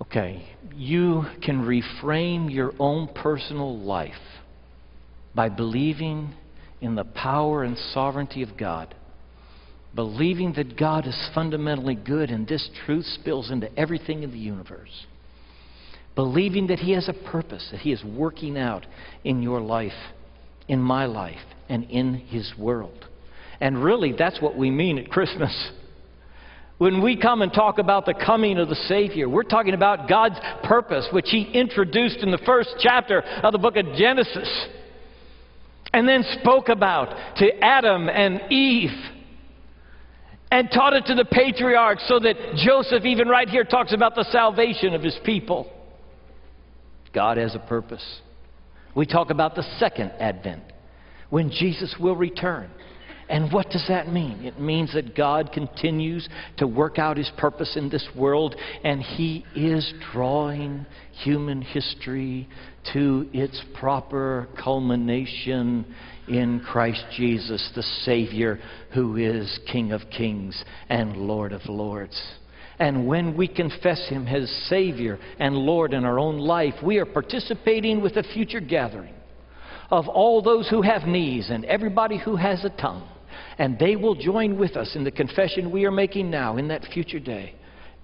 Okay, 0.00 0.44
you 0.74 1.24
can 1.42 1.62
reframe 1.62 2.52
your 2.52 2.72
own 2.78 3.08
personal 3.14 3.78
life 3.78 4.12
by 5.34 5.48
believing 5.48 6.34
in 6.80 6.96
the 6.96 7.04
power 7.04 7.62
and 7.62 7.78
sovereignty 7.92 8.42
of 8.42 8.56
God. 8.58 8.94
Believing 9.94 10.54
that 10.54 10.76
God 10.76 11.06
is 11.06 11.30
fundamentally 11.34 11.94
good 11.94 12.30
and 12.30 12.48
this 12.48 12.68
truth 12.84 13.04
spills 13.06 13.50
into 13.50 13.72
everything 13.78 14.22
in 14.22 14.32
the 14.32 14.38
universe. 14.38 15.06
Believing 16.14 16.66
that 16.66 16.80
He 16.80 16.92
has 16.92 17.08
a 17.08 17.30
purpose, 17.30 17.68
that 17.70 17.80
He 17.80 17.92
is 17.92 18.02
working 18.04 18.58
out 18.58 18.84
in 19.24 19.42
your 19.42 19.60
life, 19.60 19.92
in 20.66 20.80
my 20.80 21.06
life, 21.06 21.44
and 21.68 21.84
in 21.84 22.14
His 22.14 22.52
world. 22.58 23.06
And 23.62 23.82
really, 23.82 24.12
that's 24.12 24.42
what 24.42 24.56
we 24.56 24.72
mean 24.72 24.98
at 24.98 25.08
Christmas. 25.08 25.54
When 26.78 27.00
we 27.00 27.16
come 27.16 27.42
and 27.42 27.52
talk 27.52 27.78
about 27.78 28.06
the 28.06 28.12
coming 28.12 28.58
of 28.58 28.68
the 28.68 28.74
Savior, 28.74 29.28
we're 29.28 29.44
talking 29.44 29.72
about 29.72 30.08
God's 30.08 30.34
purpose, 30.64 31.06
which 31.12 31.28
He 31.28 31.42
introduced 31.42 32.18
in 32.18 32.32
the 32.32 32.40
first 32.44 32.70
chapter 32.80 33.20
of 33.20 33.52
the 33.52 33.58
book 33.58 33.76
of 33.76 33.86
Genesis 33.96 34.50
and 35.94 36.08
then 36.08 36.24
spoke 36.40 36.70
about 36.70 37.36
to 37.36 37.64
Adam 37.64 38.08
and 38.08 38.50
Eve 38.50 38.90
and 40.50 40.68
taught 40.74 40.94
it 40.94 41.06
to 41.06 41.14
the 41.14 41.24
patriarchs 41.24 42.02
so 42.08 42.18
that 42.18 42.34
Joseph, 42.56 43.04
even 43.04 43.28
right 43.28 43.48
here, 43.48 43.62
talks 43.62 43.92
about 43.92 44.16
the 44.16 44.24
salvation 44.32 44.92
of 44.92 45.04
his 45.04 45.16
people. 45.24 45.70
God 47.14 47.36
has 47.36 47.54
a 47.54 47.60
purpose. 47.60 48.04
We 48.96 49.06
talk 49.06 49.30
about 49.30 49.54
the 49.54 49.62
second 49.78 50.10
advent 50.18 50.64
when 51.30 51.52
Jesus 51.52 51.94
will 52.00 52.16
return. 52.16 52.68
And 53.32 53.50
what 53.50 53.70
does 53.70 53.86
that 53.88 54.12
mean? 54.12 54.44
It 54.44 54.60
means 54.60 54.92
that 54.92 55.16
God 55.16 55.52
continues 55.54 56.28
to 56.58 56.66
work 56.66 56.98
out 56.98 57.16
his 57.16 57.30
purpose 57.38 57.78
in 57.78 57.88
this 57.88 58.06
world, 58.14 58.54
and 58.84 59.00
he 59.00 59.46
is 59.56 59.90
drawing 60.12 60.84
human 61.12 61.62
history 61.62 62.46
to 62.92 63.26
its 63.32 63.58
proper 63.80 64.48
culmination 64.62 65.86
in 66.28 66.60
Christ 66.60 67.02
Jesus, 67.16 67.70
the 67.74 67.82
Savior, 68.04 68.60
who 68.92 69.16
is 69.16 69.58
King 69.66 69.92
of 69.92 70.02
kings 70.10 70.62
and 70.90 71.16
Lord 71.16 71.54
of 71.54 71.62
lords. 71.70 72.20
And 72.78 73.06
when 73.06 73.34
we 73.34 73.48
confess 73.48 74.06
Him 74.10 74.26
as 74.26 74.50
Savior 74.68 75.18
and 75.38 75.56
Lord 75.56 75.94
in 75.94 76.04
our 76.04 76.18
own 76.18 76.36
life, 76.36 76.74
we 76.84 76.98
are 76.98 77.06
participating 77.06 78.02
with 78.02 78.18
a 78.18 78.24
future 78.34 78.60
gathering 78.60 79.14
of 79.90 80.06
all 80.06 80.42
those 80.42 80.68
who 80.68 80.82
have 80.82 81.04
knees 81.04 81.48
and 81.50 81.64
everybody 81.64 82.18
who 82.18 82.36
has 82.36 82.62
a 82.66 82.70
tongue 82.70 83.08
and 83.58 83.78
they 83.78 83.96
will 83.96 84.14
join 84.14 84.58
with 84.58 84.76
us 84.76 84.94
in 84.94 85.04
the 85.04 85.10
confession 85.10 85.70
we 85.70 85.84
are 85.84 85.90
making 85.90 86.30
now 86.30 86.56
in 86.56 86.68
that 86.68 86.84
future 86.92 87.20
day. 87.20 87.54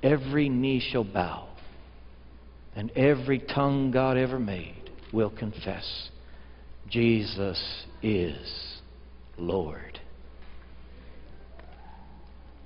Every 0.03 0.49
knee 0.49 0.81
shall 0.93 1.05
bow, 1.05 1.49
and 2.77 2.91
every 2.93 3.41
tongue 3.41 3.91
God 3.91 4.17
ever 4.17 4.39
made 4.39 4.91
will 5.13 5.31
confess 5.31 6.11
Jesus 6.89 7.61
is 8.03 8.81
Lord. 9.37 10.01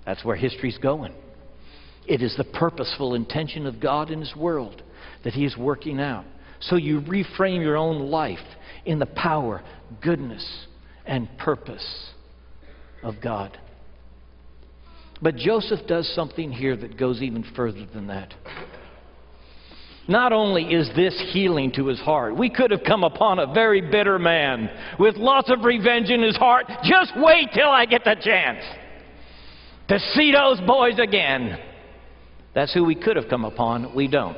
That's 0.05 0.25
where 0.25 0.37
history's 0.37 0.79
going. 0.79 1.15
It 2.07 2.23
is 2.23 2.35
the 2.37 2.45
purposeful 2.45 3.15
intention 3.15 3.67
of 3.67 3.81
God 3.81 4.11
in 4.11 4.21
His 4.21 4.35
world 4.35 4.83
that 5.25 5.35
He 5.35 5.45
is 5.45 5.57
working 5.57 6.01
out. 6.01 6.25
So 6.61 6.77
you 6.77 7.01
reframe 7.01 7.63
your 7.63 7.77
own 7.77 8.11
life 8.11 8.39
in 8.85 8.99
the 8.99 9.07
power, 9.07 9.63
goodness, 10.03 10.67
and 11.07 11.29
purpose 11.39 11.85
of 13.03 13.17
God. 13.23 13.59
But 15.21 15.37
Joseph 15.37 15.87
does 15.87 16.13
something 16.15 16.51
here 16.51 16.77
that 16.77 16.99
goes 16.99 17.23
even 17.23 17.45
further 17.55 17.87
than 17.87 18.09
that. 18.09 18.35
Not 20.09 20.33
only 20.33 20.65
is 20.65 20.91
this 20.97 21.15
healing 21.33 21.71
to 21.77 21.87
his 21.87 22.01
heart, 22.01 22.37
we 22.37 22.51
could 22.51 22.73
have 22.73 22.83
come 22.85 23.05
upon 23.05 23.39
a 23.39 23.53
very 23.53 23.81
bitter 23.81 24.19
man 24.19 24.69
with 24.99 25.17
lots 25.17 25.49
of 25.49 25.65
revenge 25.65 26.11
in 26.11 26.23
his 26.23 26.37
heart. 26.37 26.67
Just 26.83 27.13
wait 27.17 27.51
till 27.55 27.69
I 27.69 27.87
get 27.87 28.03
the 28.03 28.17
chance 28.21 28.65
to 29.89 30.01
see 30.15 30.33
those 30.33 30.61
boys 30.67 30.99
again. 30.99 31.57
That's 32.53 32.75
who 32.75 32.85
we 32.85 32.97
could 32.97 33.17
have 33.17 33.29
come 33.31 33.45
upon. 33.45 33.95
We 33.95 34.09
don't. 34.09 34.37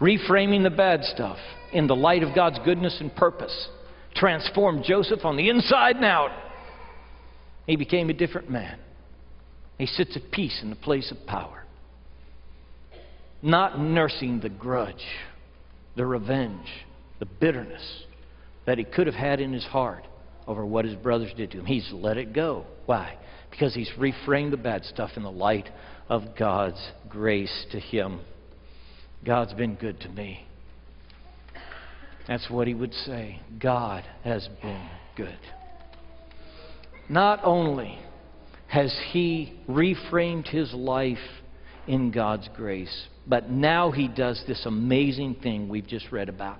Reframing 0.00 0.64
the 0.64 0.70
bad 0.70 1.04
stuff 1.04 1.38
in 1.72 1.86
the 1.86 1.96
light 1.96 2.24
of 2.24 2.34
God's 2.34 2.58
goodness 2.64 2.96
and 3.00 3.14
purpose 3.14 3.68
transformed 4.16 4.84
Joseph 4.84 5.24
on 5.24 5.36
the 5.36 5.48
inside 5.48 5.96
and 5.96 6.04
out. 6.04 6.30
He 7.66 7.76
became 7.76 8.10
a 8.10 8.14
different 8.14 8.50
man. 8.50 8.78
He 9.78 9.86
sits 9.86 10.16
at 10.16 10.30
peace 10.30 10.60
in 10.62 10.70
the 10.70 10.76
place 10.76 11.10
of 11.10 11.26
power. 11.26 11.64
Not 13.42 13.78
nursing 13.78 14.40
the 14.40 14.48
grudge, 14.48 15.04
the 15.96 16.06
revenge, 16.06 16.68
the 17.18 17.26
bitterness 17.26 17.82
that 18.66 18.78
he 18.78 18.84
could 18.84 19.06
have 19.06 19.16
had 19.16 19.40
in 19.40 19.52
his 19.52 19.64
heart 19.64 20.04
over 20.46 20.64
what 20.64 20.84
his 20.84 20.94
brothers 20.94 21.32
did 21.36 21.50
to 21.50 21.58
him. 21.58 21.66
He's 21.66 21.90
let 21.92 22.16
it 22.16 22.32
go. 22.32 22.64
Why? 22.86 23.16
Because 23.50 23.74
he's 23.74 23.90
reframed 23.98 24.52
the 24.52 24.56
bad 24.56 24.84
stuff 24.84 25.10
in 25.16 25.22
the 25.22 25.30
light 25.30 25.68
of 26.08 26.36
God's 26.38 26.80
grace 27.08 27.66
to 27.72 27.80
him. 27.80 28.20
God's 29.24 29.54
been 29.54 29.74
good 29.74 30.00
to 30.00 30.08
me. 30.08 30.46
That's 32.28 32.48
what 32.50 32.66
he 32.66 32.74
would 32.74 32.92
say. 32.92 33.40
God 33.60 34.04
has 34.24 34.48
been 34.62 34.88
good. 35.16 35.38
Not 37.08 37.40
only 37.44 37.98
has 38.68 38.94
he 39.12 39.58
reframed 39.68 40.48
his 40.48 40.72
life 40.74 41.18
in 41.86 42.10
God's 42.10 42.48
grace, 42.56 43.06
but 43.26 43.50
now 43.50 43.90
he 43.90 44.08
does 44.08 44.42
this 44.46 44.66
amazing 44.66 45.36
thing 45.42 45.68
we've 45.68 45.86
just 45.86 46.10
read 46.10 46.28
about. 46.28 46.58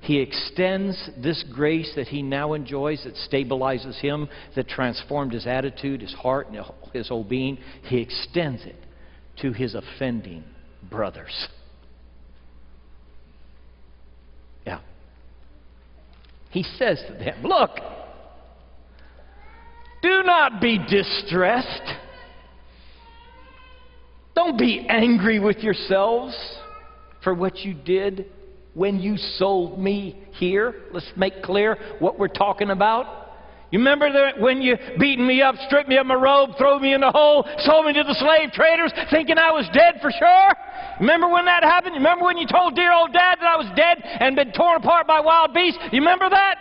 He 0.00 0.20
extends 0.20 1.10
this 1.22 1.44
grace 1.52 1.90
that 1.96 2.06
he 2.06 2.22
now 2.22 2.52
enjoys, 2.52 3.02
that 3.04 3.14
stabilizes 3.30 3.98
him, 4.00 4.28
that 4.54 4.68
transformed 4.68 5.32
his 5.32 5.46
attitude, 5.46 6.02
his 6.02 6.14
heart, 6.14 6.48
and 6.48 6.64
his 6.92 7.08
whole 7.08 7.24
being. 7.24 7.58
He 7.82 7.98
extends 7.98 8.64
it 8.64 8.76
to 9.40 9.52
his 9.52 9.74
offending 9.74 10.44
brothers. 10.88 11.48
Yeah. 14.64 14.80
He 16.50 16.62
says 16.62 17.02
to 17.08 17.14
them, 17.14 17.42
Look, 17.42 17.70
do 20.02 20.22
not 20.22 20.60
be 20.60 20.78
distressed. 20.78 21.94
Don't 24.34 24.58
be 24.58 24.86
angry 24.88 25.38
with 25.40 25.58
yourselves 25.58 26.36
for 27.24 27.34
what 27.34 27.58
you 27.58 27.74
did 27.74 28.26
when 28.74 29.00
you 29.00 29.16
sold 29.16 29.78
me 29.78 30.16
here? 30.32 30.74
Let's 30.92 31.10
make 31.16 31.42
clear 31.42 31.76
what 31.98 32.18
we're 32.18 32.28
talking 32.28 32.70
about. 32.70 33.26
You 33.70 33.80
remember 33.80 34.10
that 34.10 34.40
when 34.40 34.62
you 34.62 34.76
beaten 34.98 35.26
me 35.26 35.42
up, 35.42 35.54
stripped 35.66 35.88
me 35.88 35.98
of 35.98 36.06
my 36.06 36.14
robe, 36.14 36.50
threw 36.56 36.80
me 36.80 36.94
in 36.94 37.02
the 37.02 37.10
hole, 37.10 37.46
sold 37.58 37.84
me 37.84 37.92
to 37.92 38.02
the 38.02 38.14
slave 38.14 38.52
traders, 38.52 38.92
thinking 39.10 39.36
I 39.36 39.52
was 39.52 39.68
dead 39.74 40.00
for 40.00 40.10
sure? 40.10 40.50
Remember 41.00 41.28
when 41.28 41.44
that 41.44 41.62
happened? 41.62 41.94
You 41.94 42.00
remember 42.00 42.24
when 42.24 42.38
you 42.38 42.46
told 42.46 42.74
dear 42.74 42.92
old 42.92 43.12
dad 43.12 43.36
that 43.40 43.46
I 43.46 43.56
was 43.56 43.70
dead 43.76 43.98
and 44.02 44.36
been 44.36 44.52
torn 44.52 44.80
apart 44.80 45.06
by 45.06 45.20
wild 45.20 45.52
beasts? 45.52 45.78
You 45.92 46.00
remember 46.00 46.30
that? 46.30 46.56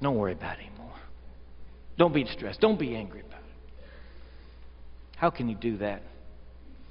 Don't 0.00 0.16
worry 0.16 0.32
about 0.32 0.56
anymore. 0.56 0.71
Don't 1.98 2.14
be 2.14 2.24
distressed. 2.24 2.60
Don't 2.60 2.78
be 2.78 2.96
angry 2.96 3.20
about 3.20 3.40
it. 3.40 3.84
How 5.16 5.30
can 5.30 5.48
you 5.48 5.54
do 5.54 5.78
that? 5.78 6.02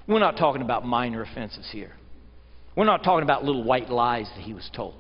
We're 0.07 0.19
not 0.19 0.37
talking 0.37 0.61
about 0.61 0.85
minor 0.85 1.21
offenses 1.21 1.67
here. 1.71 1.93
We're 2.75 2.85
not 2.85 3.03
talking 3.03 3.23
about 3.23 3.43
little 3.43 3.63
white 3.63 3.89
lies 3.89 4.29
that 4.35 4.41
he 4.41 4.53
was 4.53 4.69
told. 4.73 4.95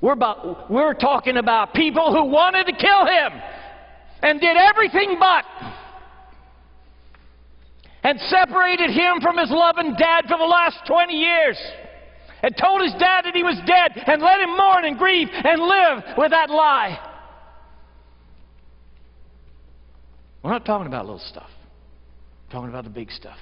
We're, 0.00 0.12
about, 0.12 0.70
we're 0.70 0.94
talking 0.94 1.36
about 1.36 1.72
people 1.72 2.12
who 2.12 2.30
wanted 2.30 2.66
to 2.66 2.72
kill 2.72 3.06
him 3.06 3.40
and 4.22 4.40
did 4.40 4.56
everything 4.56 5.16
but. 5.18 5.44
And 8.02 8.20
separated 8.20 8.90
him 8.90 9.20
from 9.22 9.38
his 9.38 9.50
loving 9.50 9.94
dad 9.98 10.26
for 10.28 10.36
the 10.36 10.44
last 10.44 10.78
20 10.86 11.14
years. 11.14 11.58
And 12.42 12.54
told 12.56 12.82
his 12.82 12.92
dad 12.92 13.24
that 13.24 13.34
he 13.34 13.42
was 13.42 13.58
dead 13.66 14.02
and 14.06 14.20
let 14.20 14.40
him 14.40 14.54
mourn 14.56 14.84
and 14.84 14.98
grieve 14.98 15.28
and 15.32 15.62
live 15.62 16.18
with 16.18 16.30
that 16.30 16.50
lie. 16.50 17.13
We're 20.44 20.50
not 20.50 20.66
talking 20.66 20.86
about 20.86 21.06
little 21.06 21.22
stuff. 21.26 21.48
We're 22.46 22.52
talking 22.52 22.68
about 22.68 22.84
the 22.84 22.90
big 22.90 23.10
stuff. 23.10 23.38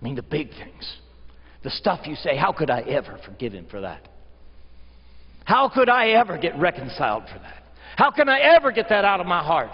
I 0.00 0.04
mean, 0.04 0.16
the 0.16 0.22
big 0.22 0.50
things. 0.50 0.96
The 1.62 1.70
stuff 1.70 2.00
you 2.04 2.16
say, 2.16 2.36
how 2.36 2.52
could 2.52 2.68
I 2.68 2.80
ever 2.80 3.20
forgive 3.24 3.52
him 3.52 3.66
for 3.70 3.80
that? 3.82 4.08
How 5.44 5.68
could 5.68 5.88
I 5.88 6.08
ever 6.10 6.36
get 6.36 6.58
reconciled 6.58 7.22
for 7.32 7.38
that? 7.38 7.62
How 7.94 8.10
can 8.10 8.28
I 8.28 8.40
ever 8.40 8.72
get 8.72 8.88
that 8.88 9.04
out 9.04 9.20
of 9.20 9.26
my 9.26 9.42
heart? 9.42 9.70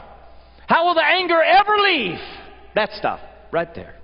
How 0.69 0.87
will 0.87 0.95
the 0.95 1.05
anger 1.05 1.43
ever 1.43 1.77
leave? 1.79 2.19
That 2.75 2.91
stuff, 2.99 3.21
right 3.51 3.75
there. 3.75 3.95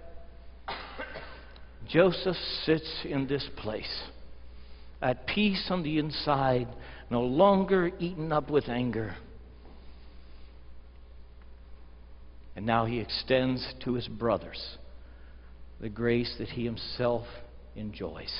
Joseph 1.87 2.37
sits 2.64 2.90
in 3.04 3.26
this 3.26 3.46
place, 3.56 4.02
at 5.02 5.26
peace 5.26 5.66
on 5.70 5.82
the 5.82 5.98
inside, 5.98 6.68
no 7.11 7.20
longer 7.20 7.90
eaten 7.98 8.32
up 8.32 8.50
with 8.50 8.68
anger. 8.68 9.14
And 12.59 12.66
now 12.66 12.87
he 12.87 12.99
extends 12.99 13.64
to 13.85 13.94
his 13.94 14.09
brothers 14.09 14.61
the 15.81 15.88
grace 15.88 16.35
that 16.40 16.49
he 16.49 16.64
himself 16.64 17.25
enjoys 17.77 18.37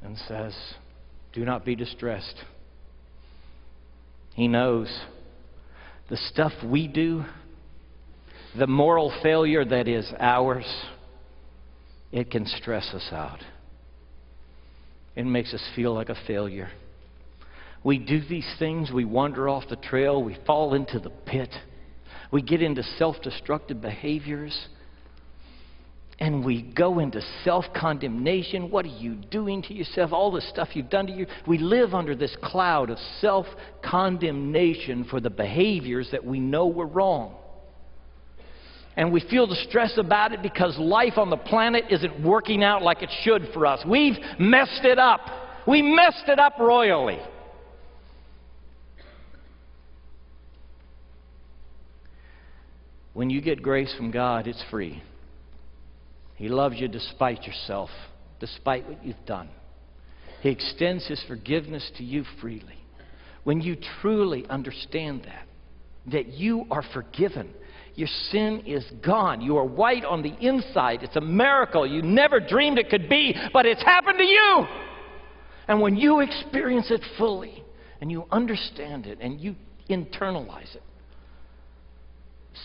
and 0.00 0.16
says, 0.28 0.54
do 1.32 1.44
not 1.44 1.64
be 1.64 1.74
distressed. 1.74 2.36
He 4.36 4.46
knows 4.46 4.86
the 6.10 6.16
stuff 6.16 6.52
we 6.64 6.86
do, 6.86 7.24
the 8.56 8.68
moral 8.68 9.12
failure 9.20 9.64
that 9.64 9.88
is 9.88 10.08
ours, 10.20 10.72
it 12.12 12.30
can 12.30 12.46
stress 12.46 12.88
us 12.94 13.08
out. 13.10 13.40
It 15.16 15.26
makes 15.26 15.52
us 15.52 15.68
feel 15.74 15.92
like 15.92 16.08
a 16.08 16.16
failure. 16.28 16.70
We 17.82 17.98
do 17.98 18.20
these 18.20 18.48
things, 18.60 18.92
we 18.92 19.04
wander 19.04 19.48
off 19.48 19.64
the 19.68 19.74
trail, 19.74 20.22
we 20.22 20.38
fall 20.46 20.74
into 20.74 21.00
the 21.00 21.10
pit, 21.10 21.50
we 22.32 22.42
get 22.42 22.62
into 22.62 22.82
self 22.82 23.20
destructive 23.22 23.80
behaviors 23.80 24.68
and 26.18 26.44
we 26.44 26.62
go 26.62 26.98
into 26.98 27.20
self 27.44 27.64
condemnation. 27.74 28.70
What 28.70 28.86
are 28.86 28.96
you 28.96 29.14
doing 29.14 29.60
to 29.62 29.74
yourself? 29.74 30.12
All 30.12 30.32
the 30.32 30.40
stuff 30.40 30.68
you've 30.74 30.88
done 30.90 31.06
to 31.08 31.12
you. 31.12 31.26
We 31.46 31.58
live 31.58 31.94
under 31.94 32.14
this 32.14 32.34
cloud 32.42 32.90
of 32.90 32.98
self 33.20 33.46
condemnation 33.84 35.04
for 35.04 35.20
the 35.20 35.30
behaviors 35.30 36.08
that 36.12 36.24
we 36.24 36.40
know 36.40 36.68
were 36.68 36.86
wrong. 36.86 37.36
And 38.96 39.12
we 39.12 39.20
feel 39.20 39.46
the 39.46 39.56
stress 39.68 39.94
about 39.96 40.32
it 40.32 40.42
because 40.42 40.78
life 40.78 41.16
on 41.16 41.28
the 41.28 41.36
planet 41.36 41.84
isn't 41.90 42.22
working 42.22 42.62
out 42.62 42.82
like 42.82 43.02
it 43.02 43.10
should 43.22 43.48
for 43.52 43.66
us. 43.66 43.80
We've 43.86 44.16
messed 44.38 44.84
it 44.84 44.98
up. 44.98 45.20
We 45.66 45.82
messed 45.82 46.28
it 46.28 46.38
up 46.38 46.58
royally. 46.58 47.18
When 53.14 53.30
you 53.30 53.40
get 53.40 53.62
grace 53.62 53.92
from 53.96 54.10
God, 54.10 54.46
it's 54.46 54.62
free. 54.70 55.02
He 56.36 56.48
loves 56.48 56.76
you 56.78 56.88
despite 56.88 57.44
yourself, 57.44 57.90
despite 58.40 58.88
what 58.88 59.04
you've 59.04 59.26
done. 59.26 59.48
He 60.40 60.48
extends 60.50 61.06
His 61.06 61.22
forgiveness 61.28 61.88
to 61.98 62.04
you 62.04 62.24
freely. 62.40 62.78
When 63.44 63.60
you 63.60 63.76
truly 64.00 64.46
understand 64.48 65.22
that, 65.24 65.46
that 66.10 66.28
you 66.28 66.66
are 66.70 66.82
forgiven, 66.94 67.52
your 67.94 68.08
sin 68.30 68.62
is 68.66 68.84
gone. 69.04 69.40
You 69.40 69.58
are 69.58 69.64
white 69.64 70.04
on 70.04 70.22
the 70.22 70.34
inside. 70.40 71.02
It's 71.02 71.16
a 71.16 71.20
miracle 71.20 71.86
you 71.86 72.02
never 72.02 72.40
dreamed 72.40 72.78
it 72.78 72.88
could 72.88 73.08
be, 73.08 73.34
but 73.52 73.66
it's 73.66 73.82
happened 73.82 74.18
to 74.18 74.24
you. 74.24 74.66
And 75.68 75.80
when 75.80 75.96
you 75.96 76.20
experience 76.20 76.90
it 76.90 77.02
fully 77.18 77.62
and 78.00 78.10
you 78.10 78.24
understand 78.32 79.06
it 79.06 79.18
and 79.20 79.40
you 79.40 79.54
internalize 79.90 80.74
it, 80.74 80.82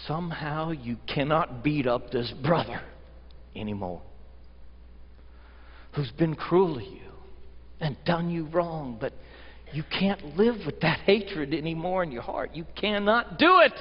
somehow 0.08 0.71
you 0.71 0.97
cannot 1.13 1.63
beat 1.63 1.88
up 1.88 2.12
this 2.12 2.32
brother 2.43 2.82
anymore. 3.56 4.02
Who's 5.93 6.12
been 6.12 6.36
cruel 6.36 6.76
to 6.76 6.84
you 6.84 7.12
and 7.80 7.97
done 8.06 8.30
you 8.30 8.45
wrong, 8.45 8.97
but 9.00 9.13
you 9.73 9.84
can't 9.84 10.38
live 10.38 10.56
with 10.65 10.80
that 10.82 11.00
hatred 11.00 11.54
anymore 11.54 12.04
in 12.04 12.12
your 12.12 12.21
heart. 12.21 12.52
You 12.54 12.65
cannot 12.76 13.38
do 13.38 13.60
it. 13.62 13.73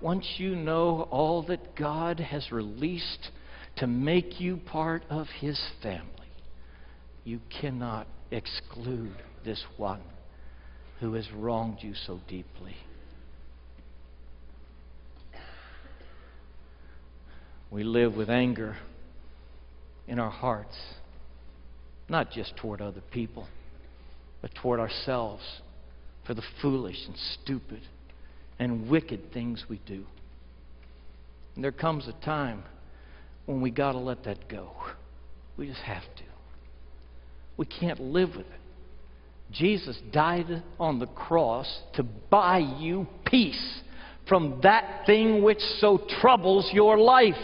Once 0.00 0.26
you 0.36 0.56
know 0.56 1.08
all 1.10 1.42
that 1.44 1.76
God 1.76 2.20
has 2.20 2.50
released 2.50 3.30
to 3.76 3.86
make 3.86 4.40
you 4.40 4.56
part 4.56 5.02
of 5.08 5.26
His 5.40 5.60
family, 5.82 6.06
you 7.24 7.40
cannot 7.60 8.06
exclude 8.30 9.14
this 9.44 9.62
one 9.76 10.02
who 11.00 11.14
has 11.14 11.30
wronged 11.32 11.78
you 11.80 11.94
so 12.06 12.20
deeply. 12.28 12.76
We 17.72 17.84
live 17.84 18.16
with 18.16 18.28
anger 18.28 18.76
in 20.06 20.18
our 20.18 20.30
hearts, 20.30 20.76
not 22.06 22.30
just 22.30 22.54
toward 22.58 22.82
other 22.82 23.00
people, 23.10 23.48
but 24.42 24.50
toward 24.60 24.78
ourselves 24.78 25.42
for 26.26 26.34
the 26.34 26.42
foolish 26.60 26.98
and 27.06 27.16
stupid 27.16 27.80
and 28.58 28.90
wicked 28.90 29.32
things 29.32 29.64
we 29.70 29.80
do. 29.86 30.04
And 31.54 31.64
there 31.64 31.72
comes 31.72 32.06
a 32.08 32.24
time 32.24 32.62
when 33.46 33.62
we 33.62 33.70
got 33.70 33.92
to 33.92 33.98
let 33.98 34.24
that 34.24 34.50
go. 34.50 34.70
We 35.56 35.66
just 35.66 35.80
have 35.80 36.02
to. 36.02 36.24
We 37.56 37.64
can't 37.64 38.00
live 38.00 38.36
with 38.36 38.46
it. 38.46 38.60
Jesus 39.50 39.98
died 40.12 40.62
on 40.78 40.98
the 40.98 41.06
cross 41.06 41.80
to 41.94 42.02
buy 42.02 42.58
you 42.58 43.06
peace 43.24 43.80
from 44.28 44.60
that 44.62 45.04
thing 45.06 45.42
which 45.42 45.60
so 45.78 45.98
troubles 46.20 46.68
your 46.74 46.98
life. 46.98 47.34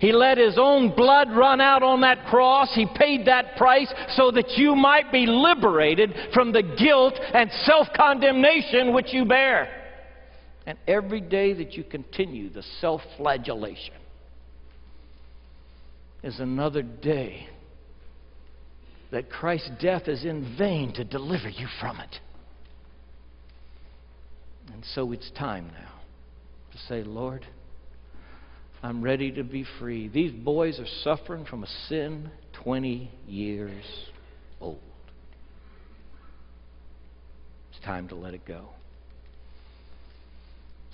He 0.00 0.12
let 0.12 0.38
His 0.38 0.56
own 0.58 0.96
blood 0.96 1.30
run 1.30 1.60
out 1.60 1.82
on 1.82 2.00
that 2.00 2.24
cross. 2.26 2.74
He 2.74 2.86
paid 2.96 3.26
that 3.26 3.56
price 3.56 3.92
so 4.16 4.30
that 4.30 4.56
you 4.56 4.74
might 4.74 5.12
be 5.12 5.26
liberated 5.26 6.14
from 6.32 6.52
the 6.52 6.62
guilt 6.62 7.14
and 7.34 7.50
self 7.64 7.86
condemnation 7.94 8.94
which 8.94 9.12
you 9.12 9.26
bear. 9.26 9.68
And 10.66 10.78
every 10.88 11.20
day 11.20 11.52
that 11.52 11.74
you 11.74 11.84
continue 11.84 12.48
the 12.48 12.62
self 12.80 13.02
flagellation 13.18 13.94
is 16.22 16.40
another 16.40 16.82
day 16.82 17.46
that 19.10 19.30
Christ's 19.30 19.70
death 19.80 20.08
is 20.08 20.24
in 20.24 20.56
vain 20.56 20.94
to 20.94 21.04
deliver 21.04 21.48
you 21.48 21.66
from 21.78 22.00
it. 22.00 22.16
And 24.72 24.82
so 24.94 25.12
it's 25.12 25.30
time 25.32 25.66
now 25.74 25.92
to 26.72 26.78
say, 26.88 27.02
Lord, 27.02 27.44
I'm 28.82 29.02
ready 29.02 29.30
to 29.32 29.44
be 29.44 29.66
free. 29.78 30.08
These 30.08 30.32
boys 30.32 30.78
are 30.78 30.86
suffering 31.04 31.44
from 31.44 31.64
a 31.64 31.68
sin 31.88 32.30
20 32.64 33.10
years 33.26 33.84
old. 34.60 34.78
It's 37.70 37.84
time 37.84 38.08
to 38.08 38.14
let 38.14 38.32
it 38.32 38.46
go. 38.46 38.70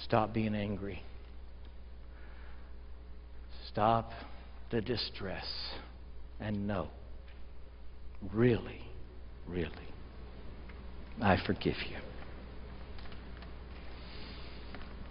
Stop 0.04 0.34
being 0.34 0.54
angry. 0.54 1.02
Stop 3.68 4.10
the 4.70 4.80
distress. 4.80 5.46
And 6.40 6.66
know, 6.66 6.88
really, 8.34 8.80
really, 9.48 9.70
I 11.22 11.36
forgive 11.46 11.76
you. 11.88 11.96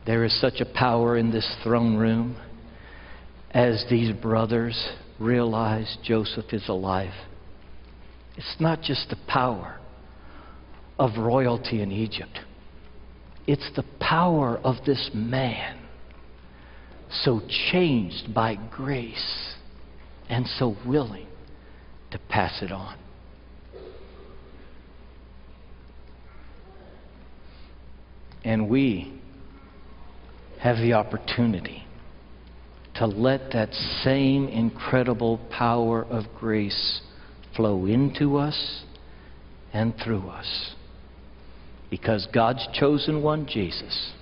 There 0.06 0.24
is 0.24 0.40
such 0.40 0.60
a 0.60 0.66
power 0.66 1.18
in 1.18 1.32
this 1.32 1.50
throne 1.64 1.98
room 1.98 2.38
as 3.56 3.86
these 3.90 4.14
brothers 4.18 4.90
realize 5.18 5.98
Joseph 6.04 6.52
is 6.52 6.68
alive. 6.68 7.14
It's 8.36 8.58
not 8.60 8.82
just 8.82 9.10
the 9.10 9.18
power 9.30 9.80
of 11.00 11.18
royalty 11.18 11.82
in 11.82 11.90
Egypt, 11.90 12.38
it's 13.48 13.70
the 13.78 13.86
power 14.00 14.60
of 14.64 14.84
this 14.86 15.10
man, 15.14 15.80
so 17.10 17.42
changed 17.72 18.34
by 18.34 18.58
grace 18.72 19.56
and 20.30 20.46
so 20.60 20.76
willing 20.86 21.28
to 22.12 22.20
pass 22.30 22.62
it 22.62 22.74
on. 22.74 22.98
And 28.44 28.70
we 28.70 29.18
have 30.60 30.78
the 30.78 30.94
opportunity 30.94 31.85
to 32.96 33.06
let 33.06 33.52
that 33.52 33.74
same 34.04 34.48
incredible 34.48 35.40
power 35.52 36.06
of 36.06 36.26
grace 36.40 37.02
flow 37.56 37.86
into 37.86 38.38
us 38.38 38.84
and 39.74 39.94
through 40.04 40.28
us. 40.30 40.76
Because 41.90 42.28
God's 42.34 42.66
chosen 42.74 43.22
one, 43.22 43.48
Jesus, 43.48 44.14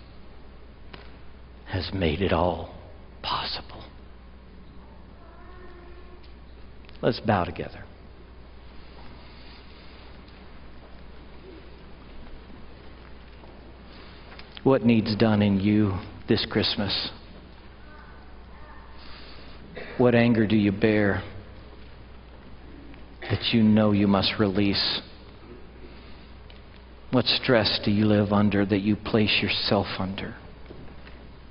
has 1.67 1.91
made 1.93 2.21
it 2.21 2.33
all 2.33 2.75
possible. 3.21 3.83
Let's 7.01 7.19
bow 7.19 7.43
together. 7.43 7.83
What 14.63 14.83
needs 14.83 15.15
done 15.17 15.41
in 15.41 15.59
you 15.59 15.97
this 16.29 16.45
Christmas? 16.49 17.09
What 19.97 20.15
anger 20.15 20.47
do 20.47 20.55
you 20.55 20.71
bear 20.71 21.21
that 23.21 23.53
you 23.53 23.61
know 23.61 23.91
you 23.91 24.07
must 24.07 24.33
release? 24.39 25.01
What 27.11 27.25
stress 27.25 27.79
do 27.85 27.91
you 27.91 28.05
live 28.05 28.33
under 28.33 28.65
that 28.65 28.81
you 28.81 28.95
place 28.95 29.39
yourself 29.39 29.85
under 29.99 30.35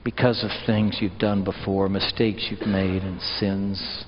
because 0.03 0.43
of 0.43 0.51
things 0.67 0.99
you've 1.01 1.21
done 1.21 1.45
before, 1.45 1.89
mistakes 1.89 2.49
you've 2.51 2.67
made, 2.67 3.03
and 3.03 3.21
sins? 3.21 4.05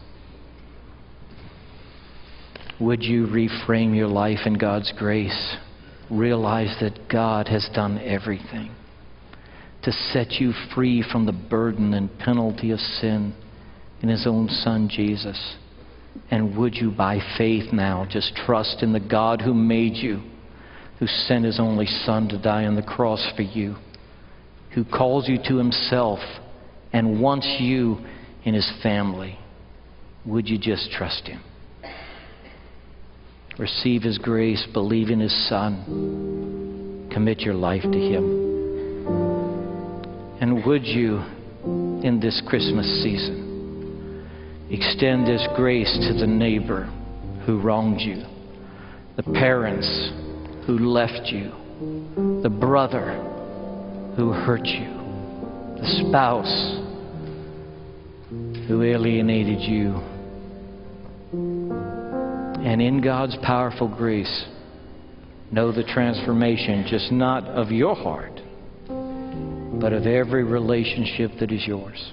Would 2.80 3.04
you 3.04 3.28
reframe 3.28 3.96
your 3.96 4.08
life 4.08 4.40
in 4.46 4.54
God's 4.54 4.92
grace? 4.98 5.56
Realize 6.10 6.76
that 6.80 7.08
God 7.08 7.46
has 7.46 7.68
done 7.72 8.00
everything 8.00 8.74
to 9.84 9.92
set 9.92 10.32
you 10.40 10.52
free 10.74 11.04
from 11.08 11.24
the 11.24 11.32
burden 11.32 11.94
and 11.94 12.18
penalty 12.18 12.72
of 12.72 12.80
sin 12.80 13.32
in 14.04 14.10
His 14.10 14.26
own 14.26 14.50
Son, 14.50 14.86
Jesus. 14.86 15.56
And 16.30 16.58
would 16.58 16.74
you, 16.74 16.90
by 16.90 17.20
faith 17.38 17.72
now, 17.72 18.06
just 18.10 18.36
trust 18.36 18.82
in 18.82 18.92
the 18.92 19.00
God 19.00 19.40
who 19.40 19.54
made 19.54 19.94
you, 19.94 20.20
who 20.98 21.06
sent 21.06 21.46
His 21.46 21.58
only 21.58 21.86
Son 21.86 22.28
to 22.28 22.36
die 22.36 22.66
on 22.66 22.76
the 22.76 22.82
cross 22.82 23.26
for 23.34 23.40
you, 23.40 23.76
who 24.74 24.84
calls 24.84 25.26
you 25.26 25.38
to 25.48 25.56
Himself 25.56 26.18
and 26.92 27.18
wants 27.18 27.46
you 27.58 27.96
in 28.44 28.52
His 28.52 28.70
family? 28.82 29.38
Would 30.26 30.50
you 30.50 30.58
just 30.58 30.90
trust 30.90 31.26
Him? 31.26 31.40
Receive 33.58 34.02
His 34.02 34.18
grace, 34.18 34.68
believe 34.74 35.08
in 35.08 35.20
His 35.20 35.48
Son, 35.48 37.08
commit 37.10 37.40
your 37.40 37.54
life 37.54 37.84
to 37.84 37.98
Him. 37.98 39.06
And 40.42 40.62
would 40.66 40.84
you, 40.84 41.22
in 42.04 42.20
this 42.20 42.42
Christmas 42.46 43.02
season, 43.02 43.43
extend 44.74 45.26
this 45.26 45.46
grace 45.56 45.92
to 46.08 46.18
the 46.18 46.26
neighbor 46.26 46.84
who 47.46 47.60
wronged 47.60 48.00
you, 48.00 48.24
the 49.16 49.22
parents 49.22 49.86
who 50.66 50.78
left 50.78 51.26
you, 51.26 51.50
the 52.42 52.48
brother 52.48 53.12
who 54.16 54.32
hurt 54.32 54.66
you, 54.66 54.88
the 55.80 56.04
spouse 56.08 56.80
who 58.68 58.82
alienated 58.82 59.60
you. 59.60 59.94
And 62.64 62.80
in 62.80 63.02
God's 63.02 63.36
powerful 63.42 63.88
grace, 63.88 64.46
know 65.52 65.70
the 65.70 65.84
transformation 65.84 66.86
just 66.88 67.12
not 67.12 67.44
of 67.44 67.70
your 67.70 67.94
heart, 67.94 68.40
but 69.80 69.92
of 69.92 70.06
every 70.06 70.44
relationship 70.44 71.32
that 71.40 71.52
is 71.52 71.66
yours. 71.66 72.12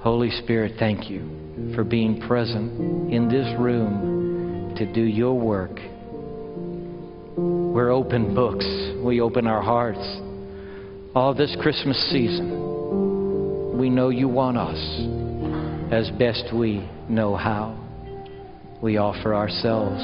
Holy 0.00 0.30
Spirit, 0.30 0.76
thank 0.78 1.10
you 1.10 1.72
for 1.74 1.84
being 1.84 2.20
present 2.22 3.12
in 3.12 3.28
this 3.28 3.46
room 3.60 4.74
to 4.78 4.90
do 4.94 5.02
your 5.02 5.38
work. 5.38 5.78
We're 7.36 7.90
open 7.90 8.34
books. 8.34 8.64
We 9.04 9.20
open 9.20 9.46
our 9.46 9.60
hearts. 9.60 9.98
All 11.14 11.34
this 11.34 11.54
Christmas 11.60 11.98
season, 12.10 13.76
we 13.78 13.90
know 13.90 14.08
you 14.08 14.26
want 14.26 14.56
us 14.56 14.78
as 15.92 16.10
best 16.18 16.44
we 16.54 16.88
know 17.10 17.36
how. 17.36 17.76
We 18.80 18.96
offer 18.96 19.34
ourselves 19.34 20.00